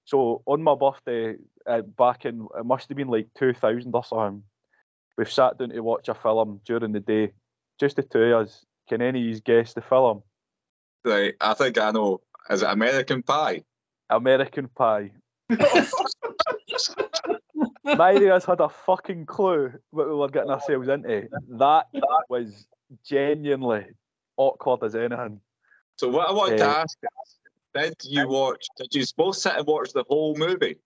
[0.06, 1.36] So on my birthday,
[1.66, 4.42] uh, back in it must have been like 2000 or something,
[5.16, 7.32] we've sat down to watch a film during the day.
[7.78, 8.64] Just the two of us.
[8.88, 10.22] Can any of you guess the film?
[11.04, 12.20] Right, I think I know.
[12.50, 13.62] Is it American Pie?
[14.10, 15.10] American Pie.
[17.84, 21.28] Neither of us had a fucking clue what we were getting ourselves into.
[21.50, 21.86] That
[22.28, 22.66] was
[23.04, 23.86] genuinely
[24.36, 25.40] awkward as anything.
[25.96, 26.68] So what I wanted to Eh.
[26.68, 27.40] ask is,
[27.74, 28.66] did you watch?
[28.76, 30.78] Did you both sit and watch the whole movie?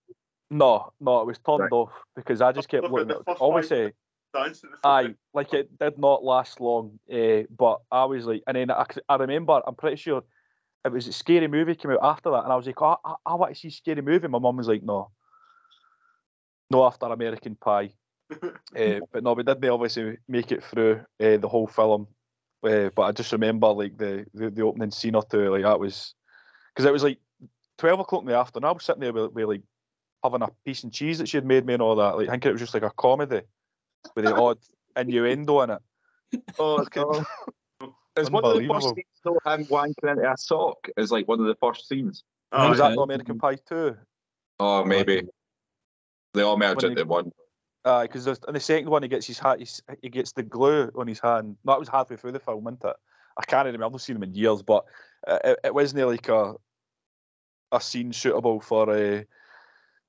[0.49, 1.71] No, no, it was turned Right.
[1.71, 3.93] off because I just kept looking the at first obviously Dancing.
[4.83, 6.99] Aye, like it did not last long.
[7.11, 10.23] Uh, but I was like and then I remember I'm pretty sure
[10.85, 13.15] it was a scary movie came out after that and I was like, oh, I,
[13.25, 14.27] I want to see scary movie.
[14.27, 15.11] My mum was like, No.
[16.71, 17.93] No after American Pie.
[18.31, 22.07] Uh, but no, we didn't obviously make it through uh, the whole film.
[22.63, 25.79] Uh, but I just remember like the, the, the opening scene or two, like that
[25.79, 26.13] was
[26.73, 27.19] because it was like
[27.77, 28.69] twelve o'clock in the afternoon.
[28.69, 29.61] I was sitting there with, with like
[30.23, 32.17] having a piece and cheese that she had made me and all that.
[32.17, 33.41] Like thinking it was just like a comedy
[34.15, 34.57] with the odd
[34.95, 35.81] innuendo in it.
[36.57, 37.25] Oh, Fucking-
[38.17, 38.95] Is one of the first Unbelievable.
[38.95, 40.87] scenes though him wanking into a sock?
[40.97, 42.23] Is like one of the first scenes.
[42.51, 42.69] Aye.
[42.69, 42.95] was that Okay.
[42.95, 43.95] the American Pie too?
[44.59, 45.23] Oh, maybe
[46.33, 47.31] they all merge When into one.
[47.85, 50.91] Uh, because in the second one he gets his hat, he's, he gets the glue
[50.95, 51.55] on his hand.
[51.63, 52.95] No, that was halfway through the film, wasn't it?
[53.37, 53.85] I can't remember.
[53.85, 54.83] I've not seen him in years, but
[55.27, 56.55] uh, it, it wasn't like a
[57.71, 59.21] a scene suitable for uh,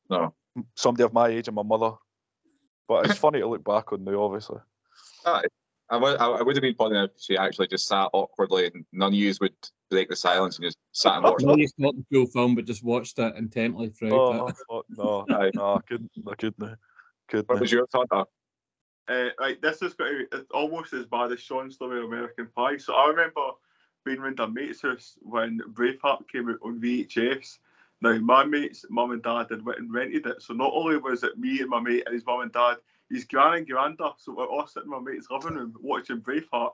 [0.08, 0.34] No.
[0.74, 1.92] somebody of my age and my mother.
[2.90, 4.58] But it's funny to look back on now, obviously.
[5.24, 5.44] Aye.
[5.90, 8.84] I would, I, I would have been funny if she actually just sat awkwardly and
[8.92, 9.54] none of you would
[9.90, 11.70] break the silence and just sat and watched No, it.
[11.78, 14.56] not the full film, but just watched it intently throughout Oh, it.
[14.68, 15.52] fuck, no, Aye.
[15.54, 16.78] no, I couldn't, I couldn't,
[17.28, 17.48] couldn't.
[17.48, 18.08] What was your thought?
[18.10, 18.28] Hunter?
[19.08, 22.06] Uh, right, this is going to be it's almost as bad as Sean's story of
[22.06, 22.76] American Pie.
[22.78, 23.40] So I remember
[24.04, 27.58] being around a mate's house when Braveheart came out on VHS.
[28.02, 31.22] Now my mate's mum and dad had went and rented it, so not only was
[31.22, 32.76] it me and my mate and his mum and dad,
[33.10, 36.72] his gran and granda, so we're all sitting in my mate's living room watching Braveheart.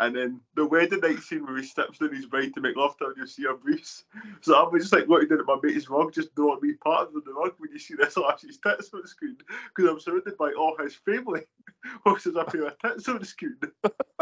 [0.00, 2.96] And then the wedding night scene where he steps in his bride to make love
[2.98, 4.04] to her and you see her briefs.
[4.42, 7.24] So I was just like looking at my mate's rug, just don't be part of
[7.24, 9.36] the rug when you see this lash's tits on the screen.
[9.74, 11.42] Because I'm surrounded by all his family.
[12.06, 13.56] Whilst there's a pair of tits on the screen.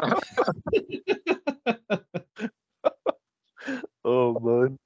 [4.09, 4.79] Oh man.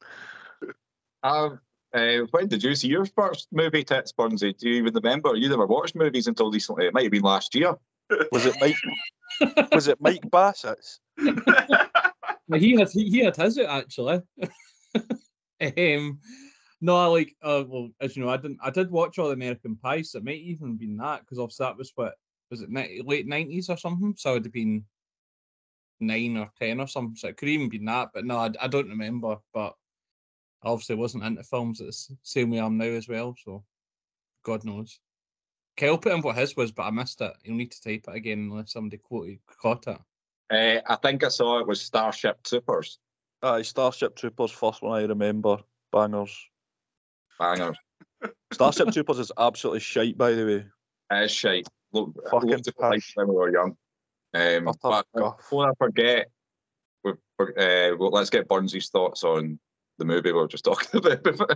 [1.23, 1.61] Um,
[1.93, 4.57] uh, when did you see your first movie, Tits Burnsy?
[4.57, 5.35] Do you even remember?
[5.35, 6.87] You never watched movies until recently.
[6.87, 7.75] It might have been last year.
[8.33, 9.71] Was it Mike?
[9.73, 11.01] was it Mike Bassett's?
[12.59, 14.21] He had he, he had his actually.
[15.61, 16.19] um,
[16.81, 18.59] no, I like uh, well, as you know, I didn't.
[18.63, 21.67] I did watch all the American Pie, so it might even been that because obviously
[21.67, 22.15] that was what
[22.51, 24.15] was it ni- late nineties or something.
[24.17, 24.85] So it'd have been
[26.01, 27.15] nine or ten or something.
[27.15, 29.37] So it could even been that, but no, I, I don't remember.
[29.53, 29.73] But I
[30.63, 33.35] obviously wasn't into films at the s- same way I'm now as well.
[33.45, 33.65] So
[34.45, 35.01] God knows.
[35.77, 37.33] Kel put in what his was, but I missed it.
[37.45, 39.99] You'll need to type it again unless somebody quoted, caught it.
[40.51, 42.99] Uh, I think I saw it was Starship Troopers.
[43.43, 45.59] Aye, Starship Troopers, first one I remember.
[45.93, 46.37] Bangers.
[47.39, 47.79] Bangers.
[48.53, 50.67] Starship Troopers is absolutely shite, by the way.
[51.17, 51.69] It is shite.
[51.93, 53.77] Look, Fucking loads of like when we were young.
[54.35, 56.29] Um, Utter but before I forget,
[57.03, 59.59] we uh, well, let's get Burnsy's thoughts on
[60.01, 61.23] the movie we were just talking about.
[61.23, 61.47] Before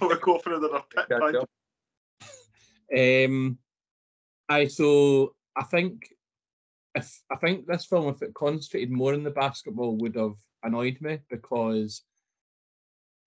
[0.08, 1.36] we go for another pit Yeah, punch.
[2.90, 3.24] go.
[3.26, 3.58] Um,
[4.48, 6.08] I so I think
[6.94, 10.96] if I think this film, if it concentrated more on the basketball, would have annoyed
[11.00, 12.02] me because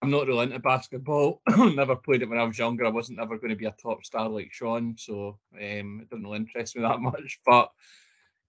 [0.02, 1.42] I'm not really into basketball.
[1.56, 2.84] never played it when I was younger.
[2.84, 6.24] I wasn't ever going to be a top star like Sean, so um, it didn't
[6.24, 7.38] really interest me that much.
[7.46, 7.70] But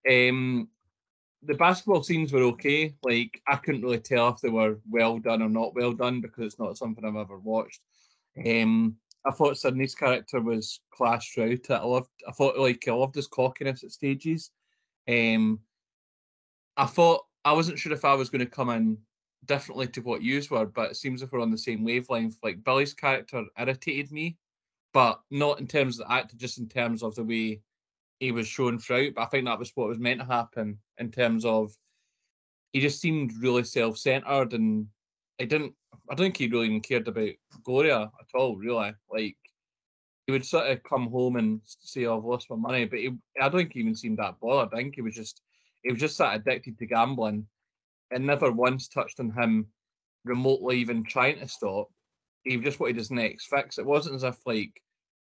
[0.09, 0.69] um,
[1.45, 2.95] the basketball scenes were okay.
[3.03, 6.45] Like I couldn't really tell if they were well done or not well done because
[6.45, 7.81] it's not something I've ever watched.
[8.45, 11.69] Um, I thought Sydney's character was class it.
[11.69, 12.09] I loved.
[12.27, 14.51] I thought like I loved his cockiness at stages.
[15.07, 15.59] Um,
[16.77, 18.97] I thought I wasn't sure if I was going to come in
[19.45, 22.37] differently to what yous were, but it seems if we're on the same wavelength.
[22.41, 24.37] Like Billy's character irritated me,
[24.93, 27.61] but not in terms of the actor, just in terms of the way
[28.23, 29.15] he was shown throughout.
[29.15, 31.71] But I think that was what was meant to happen in terms of
[32.71, 34.87] he just seemed really self-centered and
[35.41, 35.73] I didn't.
[36.09, 37.31] I don't think he really even cared about
[37.63, 38.55] Gloria at all.
[38.55, 39.35] Really, like
[40.25, 43.09] he would sort of come home and say, oh, "I've lost my money," but he,
[43.41, 44.73] I don't think he even seemed that bothered.
[44.73, 45.41] I think he was just
[45.83, 47.45] he was just that addicted to gambling,
[48.11, 49.67] and never once touched on him
[50.23, 51.89] remotely even trying to stop.
[52.43, 53.77] He just wanted his next fix.
[53.77, 54.81] It wasn't as if like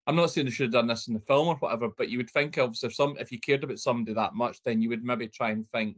[0.08, 2.18] I'm not saying they should have done this in the film or whatever, but you
[2.18, 5.04] would think of if some if you cared about somebody that much, then you would
[5.04, 5.98] maybe try and think,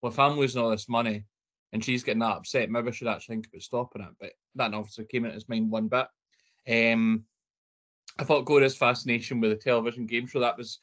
[0.00, 1.24] well, if I'm losing all this money
[1.72, 4.08] and she's getting that upset, maybe I should actually think about stopping it.
[4.20, 6.06] But that obviously came into his mind one bit.
[6.68, 7.24] Um,
[8.18, 10.78] I thought Gloria's fascination with the television game show that was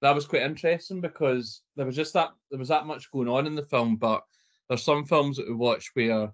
[0.00, 3.46] that was quite interesting because there was just that there was that much going on
[3.46, 4.22] in the film, but
[4.68, 6.32] there's some films that we watch where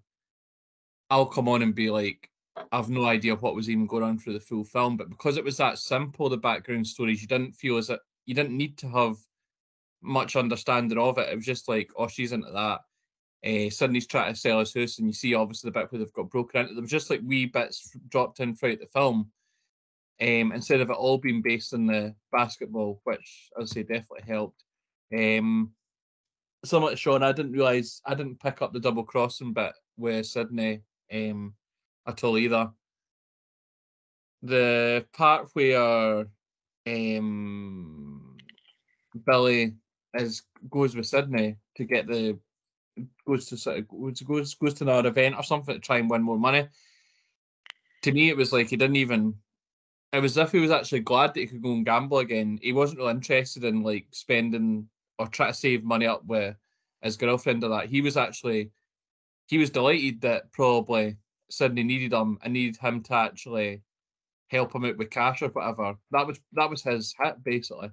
[1.10, 2.30] I'll come on and be like,
[2.72, 5.44] I've no idea what was even going on through the full film, but because it
[5.44, 8.88] was that simple, the background stories, you didn't feel as it you didn't need to
[8.88, 9.16] have
[10.02, 11.28] much understanding of it.
[11.30, 12.80] It was just like, oh, she's into that.
[13.46, 16.12] Uh, Sydney's trying to sell his house, and you see obviously the bit where they've
[16.12, 16.74] got broken into.
[16.74, 19.30] There was just like wee bits dropped in throughout the film,
[20.20, 24.24] um, instead of it all being based on the basketball, which I would say definitely
[24.26, 24.64] helped.
[25.16, 25.70] Um,
[26.70, 30.80] like Sean, I didn't realise I didn't pick up the double crossing bit with Sydney
[31.12, 31.54] um,
[32.08, 32.70] at all either.
[34.42, 36.26] The part where
[36.86, 38.36] um,
[39.26, 39.74] Billy
[40.14, 42.38] is goes with Sydney to get the
[43.26, 43.88] goes to sort of
[44.26, 46.66] goes goes to another event or something to try and win more money.
[48.02, 49.34] To me, it was like he didn't even.
[50.12, 52.58] It was as if he was actually glad that he could go and gamble again.
[52.62, 54.88] He wasn't really interested in like spending
[55.18, 56.56] or try to save money up with
[57.02, 57.90] his girlfriend or that.
[57.90, 58.70] He was actually
[59.48, 61.16] he was delighted that probably
[61.50, 63.82] Sydney needed him and needed him to actually
[64.48, 65.96] help him out with cash or whatever.
[66.10, 67.90] That was that was his hit basically.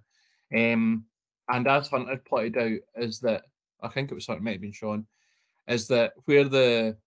[0.56, 1.06] Um,
[1.50, 3.44] and as Hunter pointed out, is that
[3.82, 5.06] I think it was Hunter, might have been Sean,
[5.68, 6.98] is that where the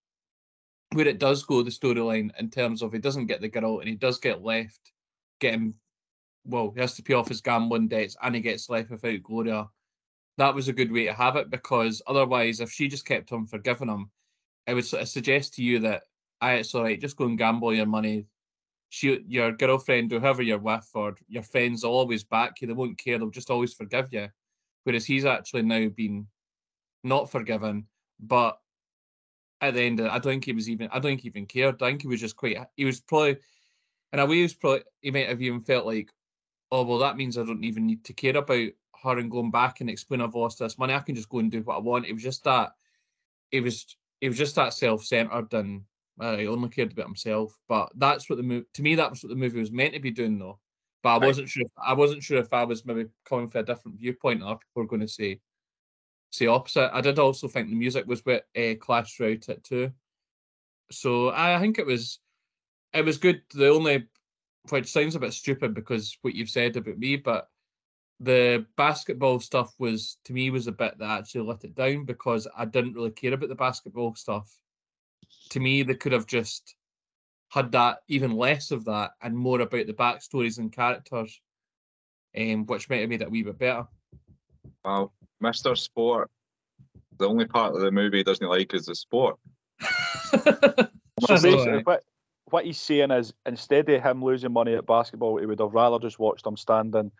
[0.92, 3.88] where it does go the storyline in terms of he doesn't get the girl and
[3.88, 4.92] he does get left
[5.40, 5.74] getting
[6.44, 9.68] well, he has to pay off his gambling debts and he gets left without Gloria.
[10.38, 13.46] That was a good way to have it because otherwise, if she just kept on
[13.46, 14.10] forgiving him,
[14.66, 16.04] I would sort of suggest to you that
[16.40, 18.26] I it's all right, just go and gamble your money.
[18.90, 22.66] She, your girlfriend, or whoever you're with, or your friends will always back you.
[22.66, 23.18] They won't care.
[23.18, 24.28] They'll just always forgive you.
[24.84, 26.26] Whereas he's actually now been
[27.04, 27.86] not forgiven,
[28.18, 28.58] but
[29.60, 30.88] at the end, of, I don't think he was even.
[30.90, 31.82] I don't think he even cared.
[31.82, 32.56] I think he was just quite.
[32.76, 33.36] He was probably,
[34.12, 34.84] in a way, he was probably.
[35.02, 36.10] He might have even felt like,
[36.70, 38.68] oh well, that means I don't even need to care about
[39.02, 40.94] her and going back and explain I've lost this money.
[40.94, 42.06] I can just go and do what I want.
[42.06, 42.72] It was just that
[43.50, 45.82] it was it was just that self-centered and
[46.20, 47.58] he only cared about himself.
[47.68, 50.00] But that's what the movie to me that was what the movie was meant to
[50.00, 50.58] be doing though.
[51.02, 51.64] But I wasn't sure.
[51.64, 54.42] If, I wasn't sure if I was maybe coming for a different viewpoint.
[54.42, 55.40] Other people were going to say
[56.30, 56.90] say opposite.
[56.92, 59.92] I did also think the music was what uh, clashed throughout it too.
[60.90, 62.18] So I, I think it was
[62.92, 63.42] it was good.
[63.54, 64.06] The only
[64.70, 67.48] which sounds a bit stupid because what you've said about me, but
[68.20, 72.48] the basketball stuff was to me was a bit that actually let it down because
[72.56, 74.52] I didn't really care about the basketball stuff.
[75.50, 76.74] To me, they could have just
[77.50, 81.40] had that even less of that and more about the backstories and characters,
[82.36, 83.86] um, which might have made it a wee bit better.
[84.84, 85.76] Well, Mr.
[85.76, 86.30] Sport,
[87.18, 89.38] the only part of the movie he doesn't like is the sport.
[91.26, 92.04] So basically, what,
[92.50, 95.98] what he's saying is instead of him losing money at basketball, he would have rather
[95.98, 97.10] just watched him standing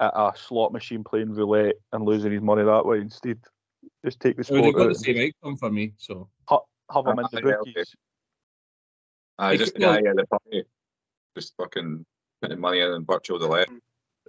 [0.00, 3.38] at a slot machine playing roulette and losing his money that way instead.
[4.04, 5.92] Just take the It would sport got out the same outcome for me.
[5.96, 6.28] So
[6.94, 7.94] have him in the bookies.
[9.38, 10.64] Uh, just the could- guy at the party,
[11.36, 12.04] just fucking
[12.42, 13.70] putting money in and virtual the left.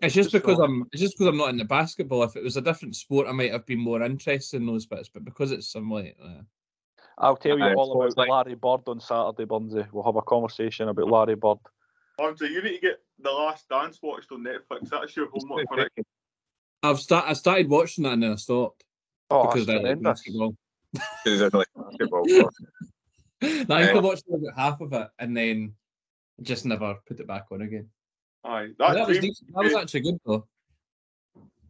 [0.01, 2.23] it's just Just because so- I'm it's just because I'm not in the basketball.
[2.23, 5.09] If it was a different sport, I might have been more interested in those bits.
[5.09, 6.41] But because it's some like uh,
[7.17, 9.87] I'll tell you Aye, all about like- Larry Bird on Saturday, Burnsy.
[9.91, 11.57] We'll have a conversation about Larry Bird.
[12.19, 14.89] Andre, you need to get The Last Dance watched on Netflix.
[14.89, 15.91] That's your homework for it.
[16.83, 18.83] I've start I started watching that and then I stopped
[19.31, 20.03] Oh, because that's I like tremendous.
[20.21, 20.55] basketball.
[21.23, 22.23] He's in like basketball.
[23.41, 23.99] I think I Yeah.
[23.99, 25.73] watched about half of it and then
[26.41, 27.89] just never put it back on again.
[28.43, 29.49] Aye, That, that, was dream- decent.
[29.53, 30.47] that was actually good though.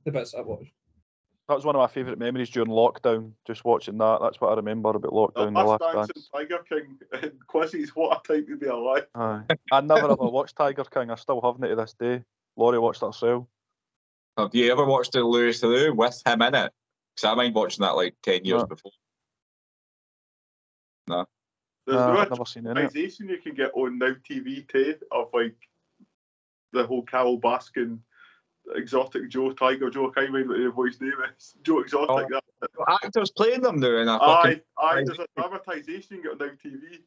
[0.06, 0.72] The bits I watched.
[1.48, 3.32] That was one of my favourite memories during lockdown.
[3.48, 4.20] Just watching that.
[4.22, 5.54] That's what I remember about The lockdown.
[5.56, 6.30] The Last last Dance dance.
[6.34, 7.96] and Tiger King and quizzes.
[7.96, 9.08] What a time to be alive.
[9.16, 9.42] Aye.
[9.72, 11.10] I never ever watched Tiger King.
[11.10, 12.24] I still haven't to this day.
[12.56, 13.48] Laurie watched that herself.
[14.38, 16.72] Have you ever watched the Louis Theroux with him in it?
[17.16, 18.68] Because I mind watching that like 10 years No.
[18.68, 18.92] before.
[21.10, 22.72] There's Nah, no I've never seen any.
[22.72, 22.84] of it.
[22.86, 25.56] organisation you can get on now TV too of like
[26.72, 28.00] the whole Carole Baskin,
[28.76, 30.10] Exotic Joe, Tiger Joe.
[30.12, 31.56] I can't remember what the boy's name is.
[31.64, 32.10] Joe Exotic.
[32.32, 32.40] Oh.
[32.62, 32.70] that.
[33.04, 35.04] Actors playing them now, and I Aye, fucking aye.
[35.06, 37.00] There's an advertisation you can get on now TV.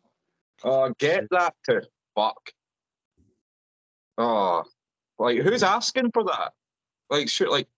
[0.65, 1.83] oh, get that to
[2.17, 2.51] fuck.
[4.19, 4.65] Oh,
[5.19, 6.53] like who's asking for that?
[7.11, 7.69] Like, shoot, like,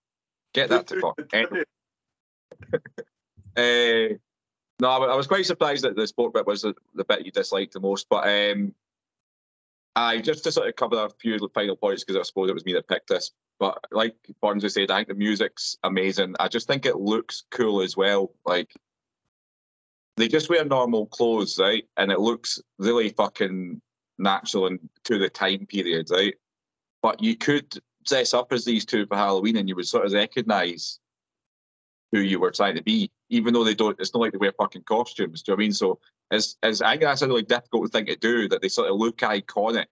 [0.53, 1.19] get that to fuck.
[1.33, 1.63] Anyway,
[3.57, 4.15] Uh,
[4.79, 7.73] no, I was quite surprised that the sport bit was the, the bit you disliked
[7.73, 8.07] the most.
[8.09, 8.73] But um,
[9.95, 12.65] I just to sort of cover a few final points because I suppose it was
[12.65, 13.31] me that picked this.
[13.57, 16.35] But like Barnes said, I think the music's amazing.
[16.39, 18.33] I just think it looks cool as well.
[18.45, 18.73] Like
[20.17, 21.85] they just wear normal clothes, right?
[21.95, 23.81] And it looks really fucking
[24.17, 26.35] natural and to the time period, right?
[27.01, 30.11] But you could dress up as these two for Halloween and you would sort of
[30.11, 30.99] recognise
[32.11, 33.99] who you were trying to be, even though they don't.
[33.99, 35.41] It's not like they wear fucking costumes.
[35.41, 35.73] Do you know I mean?
[35.73, 35.99] So
[36.31, 38.47] it's, it's I think that's a really difficult thing to do.
[38.47, 39.87] That they sort of look iconic,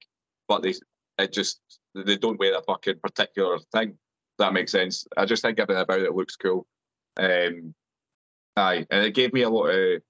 [0.48, 0.74] but they
[1.18, 1.60] it just
[1.96, 3.98] they don't wear a fucking particular thing.
[4.40, 5.08] That makes sense.
[5.16, 6.66] I just think about it looks cool.
[7.18, 7.74] Um,
[8.56, 10.02] aye, and it gave me a lot of.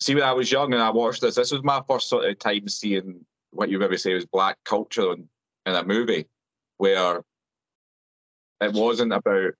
[0.00, 2.38] See, when I was young and I watched this, this was my first sort of
[2.38, 5.28] time seeing what you maybe say was black culture in,
[5.66, 6.26] in a movie,
[6.78, 7.22] where
[8.60, 9.52] it wasn't about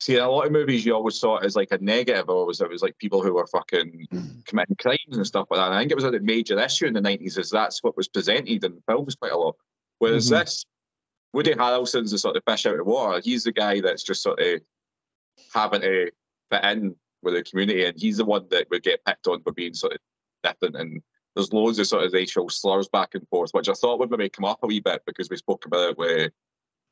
[0.00, 2.62] See, a lot of movies, you always saw it as like a negative, or was
[2.62, 4.08] it was like people who were fucking
[4.46, 5.66] committing crimes and stuff like that.
[5.66, 8.08] And I think it was a major issue in the nineties, is that's what was
[8.08, 9.56] presented in films quite a lot.
[9.98, 10.30] Whereas Mhm.
[10.30, 10.64] this,
[11.34, 13.20] Woody Harrelson's the sort of fish out of water.
[13.22, 14.62] He's the guy that's just sort of
[15.52, 16.10] having to
[16.50, 19.52] fit in with the community, and he's the one that would get picked on for
[19.52, 19.98] being sort of
[20.42, 20.76] different.
[20.76, 21.02] And
[21.34, 24.30] there's loads of sort of racial slurs back and forth, which I thought would maybe
[24.30, 26.32] come up a wee bit because we spoke about it with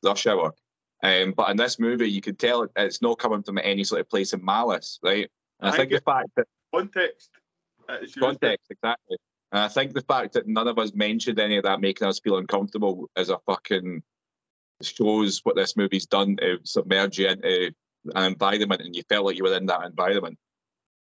[0.03, 0.53] Rush Hour.
[1.01, 4.09] Um, but in this movie, you can tell it's not coming from any sort of
[4.09, 5.29] place of malice, right?
[5.61, 7.31] And I, I think the fact that Context.
[8.19, 9.17] Context exactly,
[9.51, 12.19] and I think the fact that none of us mentioned any of that making us
[12.19, 14.03] feel uncomfortable as a fucking
[14.83, 17.71] shows what this movie's done to submerge you into
[18.13, 20.37] an environment, and you felt like you were in that environment,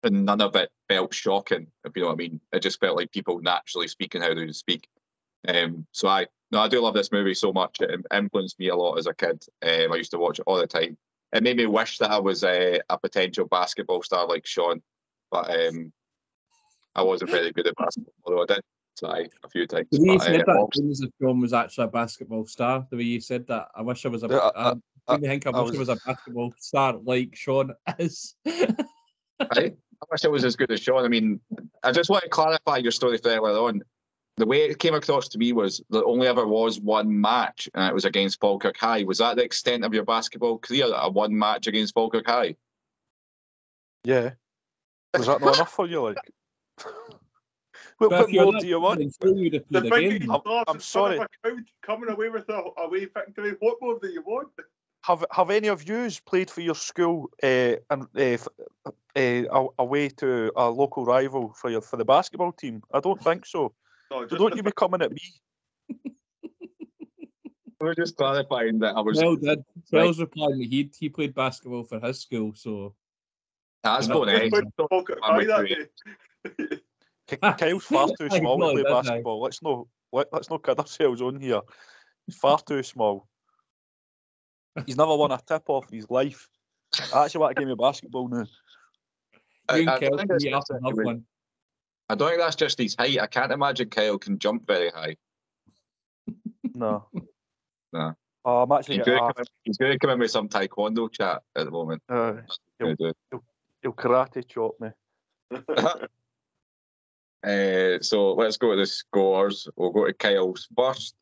[0.01, 1.67] and none of it felt shocking.
[1.85, 4.45] If you know what I mean, it just felt like people naturally speaking how they
[4.45, 4.87] would speak.
[5.47, 7.77] Um, so I no, I do love this movie so much.
[7.81, 9.43] It influenced me a lot as a kid.
[9.63, 10.97] Um, I used to watch it all the time.
[11.33, 14.83] It made me wish that I was a, a potential basketball star like Sean,
[15.31, 15.91] but um,
[16.95, 18.61] I wasn't very good at basketball, although I did
[18.99, 19.87] try a few times.
[19.91, 22.85] The way you But, said uh, that, also- James John was actually a basketball star.
[22.91, 24.27] The way you said that, I wish I was a.
[24.27, 24.73] Yeah, I- I,
[25.07, 28.35] I, think I, I wish I was- was a basketball star like Sean is.
[28.45, 28.59] I,
[29.39, 31.03] I wish I was as good as Sean.
[31.03, 31.39] I mean,
[31.81, 33.81] I just want to clarify your story further on.
[34.37, 37.85] The way it came across to me was there only ever was one match, and
[37.89, 39.03] it was against Falkirk High.
[39.03, 40.87] Was that the extent of your basketball career?
[40.95, 42.55] A one match against Falkirk High?
[44.03, 44.31] Yeah.
[45.15, 46.01] Was that not enough for you?
[46.01, 46.17] Like,
[47.99, 49.01] what, But what you're more not do you want?
[49.01, 50.21] I'm you'd The played thing again.
[50.23, 51.17] is, I'm- I'm sorry.
[51.17, 53.53] of a crowd coming away with a away victory.
[53.59, 54.49] What more do you want?
[55.05, 58.47] Have Have any of yous played for your school uh, and uh, f-
[59.15, 62.81] uh, away to a local rival for your for the basketball team?
[62.91, 63.73] I don't think so.
[64.13, 65.21] No, So don't you be coming at me.
[67.81, 69.17] We're just clarifying that I was.
[69.21, 69.63] Well, did.
[69.91, 72.95] Charles replying that he he played basketball for his school, so
[73.83, 75.75] That's You're going not- to Just Falkirk I'm that you.
[75.75, 76.77] day.
[77.27, 79.41] K- ah, Kyle's far too small to play basketball.
[79.41, 81.61] Let's no let, let's not kid ourselves on here.
[82.27, 83.27] He's far too small.
[84.85, 86.47] He's never won a tip off in his life.
[87.13, 88.45] I actually want to give me basketball now.
[88.45, 88.47] You
[89.69, 91.23] and don't Kel think can it's meet up and have one.
[92.13, 93.19] I don't think that's just his height.
[93.19, 95.15] I can't imagine Kyle can jump very high.
[96.75, 97.07] No.
[97.95, 98.13] No.
[98.43, 100.49] Oh, I'm actually He's going, to come in, he's going to come in with some
[100.49, 102.01] taekwondo chat at the moment.
[102.09, 102.33] uh,
[102.81, 103.13] Gonna do.
[103.83, 104.89] he'll karate chop me.
[107.43, 109.67] Uh, so let's go to the scores.
[109.75, 111.13] We'll go to Kyle's first.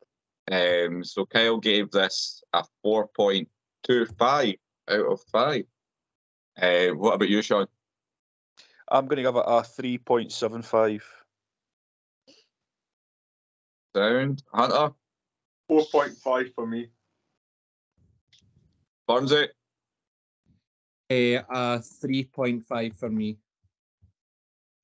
[0.50, 5.64] Um, so Kyle gave this a 4.25 out of 5.
[6.62, 7.66] Uh, what about you, Sean?
[8.92, 11.00] I'm going to give it a 3.75.
[13.96, 14.42] Sound?
[14.52, 14.94] Hunter?
[15.66, 16.88] Four point five for me.
[19.08, 19.48] Burnsy?
[21.08, 23.38] Eh, a three point five for me.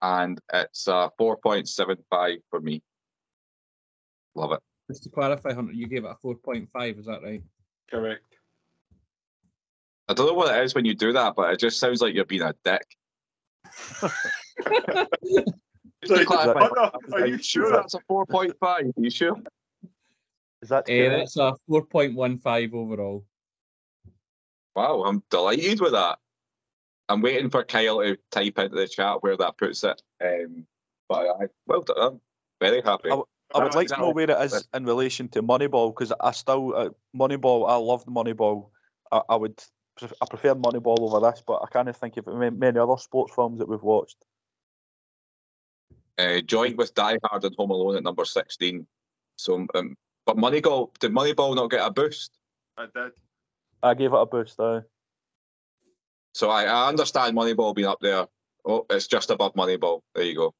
[0.01, 2.83] And it's a 4.75 for me.
[4.35, 4.61] Love it.
[4.91, 6.99] Just to clarify, Hunter, you gave it a four point five.
[6.99, 7.43] Is that right?
[7.91, 8.25] Correct.
[10.09, 12.15] I don't know what it is when you do that, but it just sounds like
[12.15, 12.98] you're being a dick.
[16.01, 17.73] It's like, clarify, Hunter, are you sure?
[17.73, 18.55] that's a 4.5?
[18.63, 19.37] Are you sure?
[20.63, 21.19] Is that correct?
[21.19, 23.25] that's a four point one five overall.
[24.75, 26.19] Wow, I'm delighted with that.
[27.09, 30.03] I'm waiting for Kyle to type into the chat where that puts it.
[30.23, 30.67] Um,
[31.09, 31.97] but I, well done.
[31.99, 32.21] I'm
[32.61, 33.11] very happy.
[33.11, 33.21] I
[33.55, 36.75] I would like to know where it is in relation to Moneyball because I still
[36.77, 37.69] uh, Moneyball.
[37.69, 38.69] I loved Moneyball.
[39.11, 39.71] I, I would pref-
[40.03, 43.69] I prefer Moneyball over this, but I can't think of many other sports films that
[43.69, 44.25] we've watched.
[46.19, 48.87] Uh, joined with Die Hard and Home Alone at number 16.
[49.37, 49.97] So, um,
[50.27, 52.33] but Moneyball, did Moneyball not get a boost?
[52.77, 53.13] I did.
[53.83, 54.57] I gave it a boost.
[54.57, 54.83] though.
[56.35, 58.27] So I, I understand Moneyball being up there.
[58.65, 60.01] Oh, it's just above Moneyball.
[60.15, 60.55] There you go.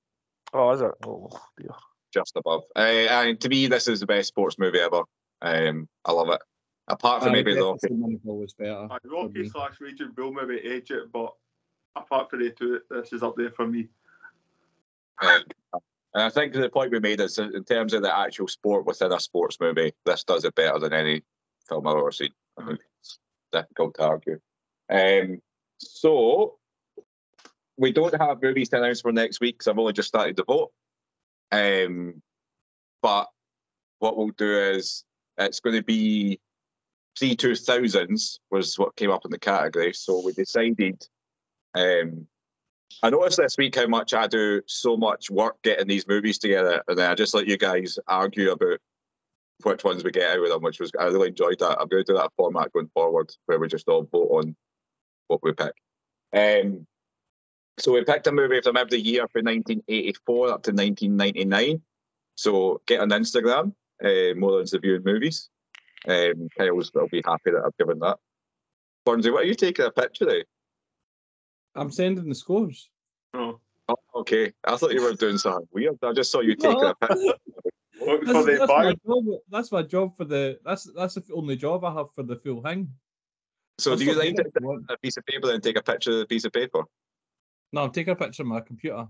[0.53, 0.93] oh, is it?
[1.07, 1.29] Oh
[1.59, 1.71] dear.
[2.13, 2.63] Just above.
[2.75, 5.03] Uh, and to me, this is the best sports movie ever.
[5.43, 6.41] Um, I love it.
[6.89, 7.79] Apart from I maybe definitely Rocky.
[7.83, 8.89] say Moneyball was better.
[8.91, 11.35] Uh, Rocky slash Raging Bull maybe edge it, but
[11.95, 13.89] apart from the two, this is up there for me.
[15.21, 15.45] Um,
[16.15, 19.13] and I think the point we made is in terms of the actual sport within
[19.13, 21.23] a sports movie, this does it better than any
[21.69, 22.31] film I've ever seen.
[22.59, 23.19] I think it's
[23.53, 24.41] difficult to argue.
[24.91, 25.43] Um,
[25.79, 26.57] so
[27.77, 30.45] we don't have movies to announce for next week because I've only just started to
[30.45, 30.73] vote.
[31.53, 32.23] Um,
[33.03, 33.29] but
[33.99, 35.05] what we'll do is
[35.37, 36.41] it's going to be
[37.19, 39.93] C two thousands was what came up in the category.
[39.93, 41.05] So we decided.
[41.75, 42.29] Um,
[43.03, 46.81] I noticed this week how much I do so much work getting these movies together,
[46.87, 48.79] and then I just let you guys argue about
[49.65, 51.81] which ones we get out of them, which was I really enjoyed that.
[51.81, 54.57] I'm going to do that format going forward, where we just all vote on
[55.27, 55.75] what we pick.
[56.33, 56.87] Um,
[57.81, 61.83] so we picked a movie from every year from 1984 up to 1999.
[62.37, 63.73] So get on Instagram,
[64.05, 65.51] uh, Morons Reviewing Movies.
[66.07, 68.19] Um, Kyle's will be happy that I've given that.
[69.07, 70.43] Burnsy, what are you taking a picture of?
[71.75, 72.91] I'm sending the scores.
[73.35, 74.53] Oh, Oh, okay.
[74.65, 75.99] I thought you were doing something weird.
[76.03, 77.35] I just saw you taking a picture.
[78.01, 79.25] That's, for the that's my job.
[79.51, 80.59] That's my job for the.
[80.65, 82.91] That's that's the only job I have for the full thing.
[83.79, 84.89] So That's do you not like to if you want.
[84.89, 86.83] take a piece of paper and take a picture of the piece of paper?
[87.73, 89.07] No, I'm taking a picture of my computer.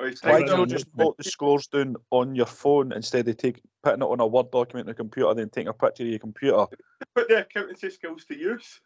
[0.00, 2.92] He's Why do you it not on just put the scores down on your phone
[2.92, 5.72] instead of take putting it on a Word document on the computer, then taking a
[5.72, 6.66] picture of your computer?
[7.14, 8.80] put the accountancy skills to use?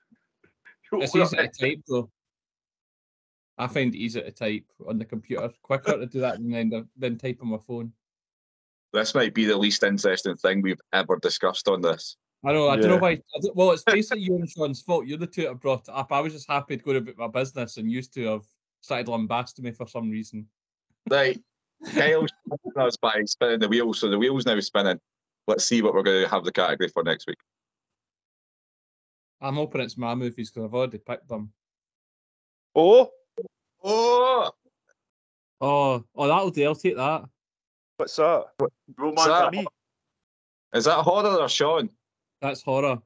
[0.92, 2.10] It's easy to type though.
[3.58, 5.50] I find it easier to type on the computer.
[5.62, 7.92] Quicker to do that than then, than type on my phone.
[8.92, 12.16] This might be the least interesting thing we've ever discussed on this.
[12.44, 12.68] I know.
[12.68, 13.10] I don't know why.
[13.12, 15.06] I don't- well, it's basically you and Sean's fault.
[15.06, 16.12] You're the two that brought it up.
[16.12, 18.44] I was just happy to go about my business, and used to have
[18.80, 20.46] started lambasting me for some reason.
[21.08, 21.40] Right.
[21.94, 22.30] Kyle's
[22.76, 25.00] us by spinning the wheel, so the wheel's now spinning.
[25.46, 27.38] Let's see what we're going to have the category for next week.
[29.40, 31.52] I'm hoping it's my movies because I've already picked them.
[32.74, 33.10] Oh,
[33.84, 34.50] Oh,
[35.60, 36.64] Oh, oh, that'll do.
[36.64, 37.24] I'll take that.
[37.96, 38.46] What's that?
[38.96, 39.66] Romance that me?
[40.74, 41.88] Is that horror or Sean?
[42.42, 42.98] That's horror.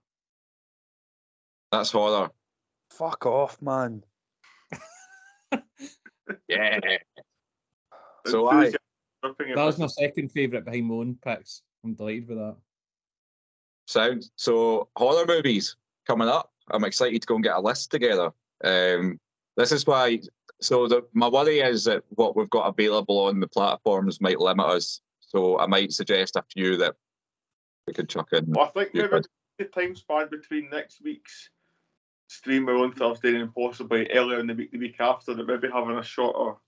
[1.70, 2.30] That's horror.
[2.90, 4.02] Fuck off, man.
[6.48, 6.78] Yeah.
[8.26, 8.70] So I,
[9.22, 11.62] That was my second favourite behind my own picks.
[11.84, 12.56] I'm delighted with that.
[13.86, 15.76] sound so horror movies
[16.06, 16.52] coming up.
[16.70, 18.30] I'm excited to go and get a list together.
[18.62, 19.18] Um,
[19.56, 20.20] this is why.
[20.60, 24.66] So the, my worry is that what we've got available on the platforms might limit
[24.66, 25.00] us.
[25.20, 26.96] So I might suggest a few that
[27.86, 28.46] we could chuck in.
[28.48, 29.26] Well, I think Yeah, maybe but-
[29.58, 31.50] the time span between next week's
[32.28, 35.98] stream on Thursday and possibly earlier in the week, the week after, that maybe having
[35.98, 36.58] a shorter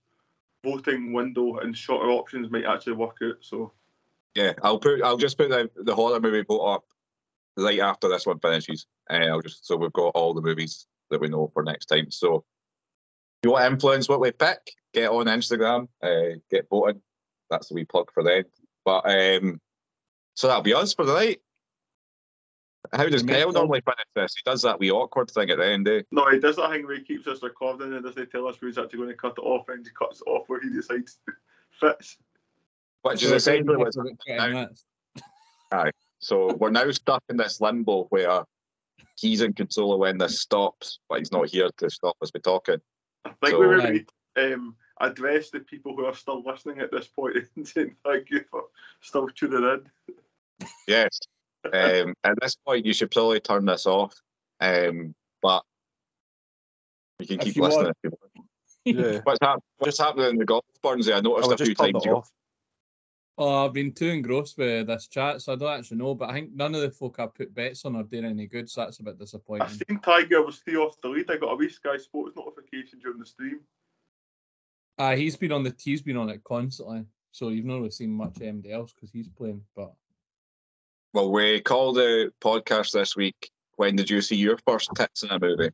[0.63, 3.35] voting window and shorter options might actually work out.
[3.41, 3.73] So
[4.35, 5.01] Yeah, I'll put.
[5.01, 6.85] I'll just put the, the horror movie vote up
[7.57, 8.87] right after this one finishes.
[9.09, 12.09] And I'll just so we've got all the movies that we know for next time.
[12.11, 17.01] So if you want to influence what we pick, get on Instagram, uh, get voting.
[17.49, 18.45] That's the wee plug for them.
[18.85, 19.59] But um,
[20.35, 21.41] so that'll be us for the night.
[22.91, 24.35] How does Kyle normally finish this?
[24.35, 26.01] He does that wee awkward thing at the end, eh?
[26.11, 28.77] no, he does that thing where he keeps us recording and doesn't tell us who's
[28.77, 31.17] actually going to cut it off and he cuts it off where he decides
[31.79, 32.17] fits.
[33.03, 34.47] Which is So essentially we're what's about 20 now.
[34.49, 34.85] minutes.
[36.19, 38.43] So we're now stuck in this limbo where
[39.17, 42.39] he's in control of when this stops, but he's not here to stop us by
[42.39, 42.77] talking.
[43.25, 44.05] I think So- we maybe
[44.37, 48.43] um, address the people who are still listening at this point and saying thank you
[48.51, 48.63] for
[49.01, 50.17] still tuning in.
[50.87, 51.19] Yes.
[51.71, 54.13] Um, at this point, you should probably turn this off.
[54.59, 55.63] Um, but
[57.19, 57.85] you can If keep you listening.
[57.85, 57.97] want.
[58.03, 58.47] If you want.
[58.85, 59.21] Yeah.
[59.23, 61.13] What's, hap- what's happening in the golf Burnsy?
[61.13, 62.05] I I noticed will a few just turn times.
[62.05, 62.29] it off.
[63.37, 66.13] Oh, I've been too engrossed with this chat, so I don't actually know.
[66.15, 68.69] But I think none of the folk I put bets on are doing any good,
[68.69, 69.63] so that's a bit disappointing.
[69.65, 69.95] I disappointing.
[70.03, 71.31] seen Tiger was three off the lead.
[71.31, 73.61] I got a wee Sky Sports notification during the stream.
[74.99, 78.11] Ah, he's been on the he's been on it constantly, so you've not really seen
[78.11, 79.61] much MD else because he's playing.
[79.75, 79.93] But
[81.13, 83.51] Well, we called the podcast this week.
[83.75, 85.69] When did you see your first tits in a movie?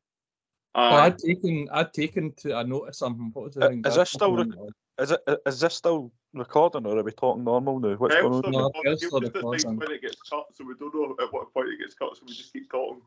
[0.75, 3.29] oh, Uh, I'd taken I'd taken to I noticed something.
[3.33, 3.83] What was the Uh, thing?
[3.85, 4.71] is this still told me it was.
[4.99, 5.21] Is it?
[5.45, 7.95] Is this still recording, or are we talking normal now?
[7.95, 8.41] What's going on?
[8.43, 8.97] still No, recording.
[8.97, 9.77] Still recording.
[9.77, 12.23] when it gets cut, so we don't know at what point it gets cut, so
[12.27, 13.01] we just keep talking.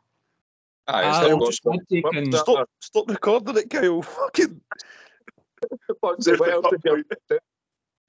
[0.88, 1.50] Aye, it's Ah, still I'll going.
[1.50, 2.70] just- I'd taken- What's Stop!
[2.80, 4.02] Stop recording it, Kyle.
[4.02, 4.60] Fucking.
[6.00, 7.38] What else did you do?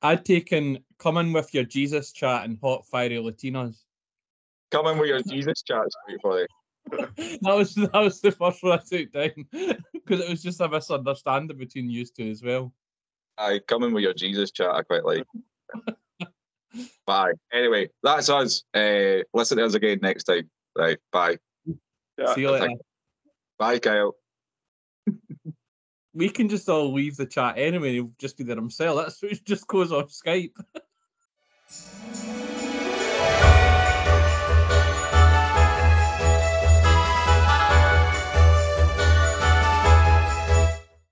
[0.01, 3.83] I'd taken come in with your Jesus chat and hot fiery Latinas.
[4.73, 6.49] Come in with your Jesus chats, wait for it.
[7.43, 9.29] that was that was the first one I took down
[9.93, 12.73] because it was just a misunderstanding between you two as well.
[13.37, 14.71] I come in with your Jesus chat.
[14.71, 15.25] I quite like.
[17.05, 17.33] Bye.
[17.53, 18.63] Anyway, that's us.
[18.73, 20.49] Uh, listen to us again next time.
[20.75, 20.97] Right.
[21.11, 21.37] Bye.
[22.17, 22.69] Yeah, See you later.
[23.59, 24.15] Bye, Kyle.
[26.15, 27.93] We can just all leave the chat anyway.
[27.93, 28.97] He'll just be there himself.
[29.21, 30.53] That's just goes off Skype.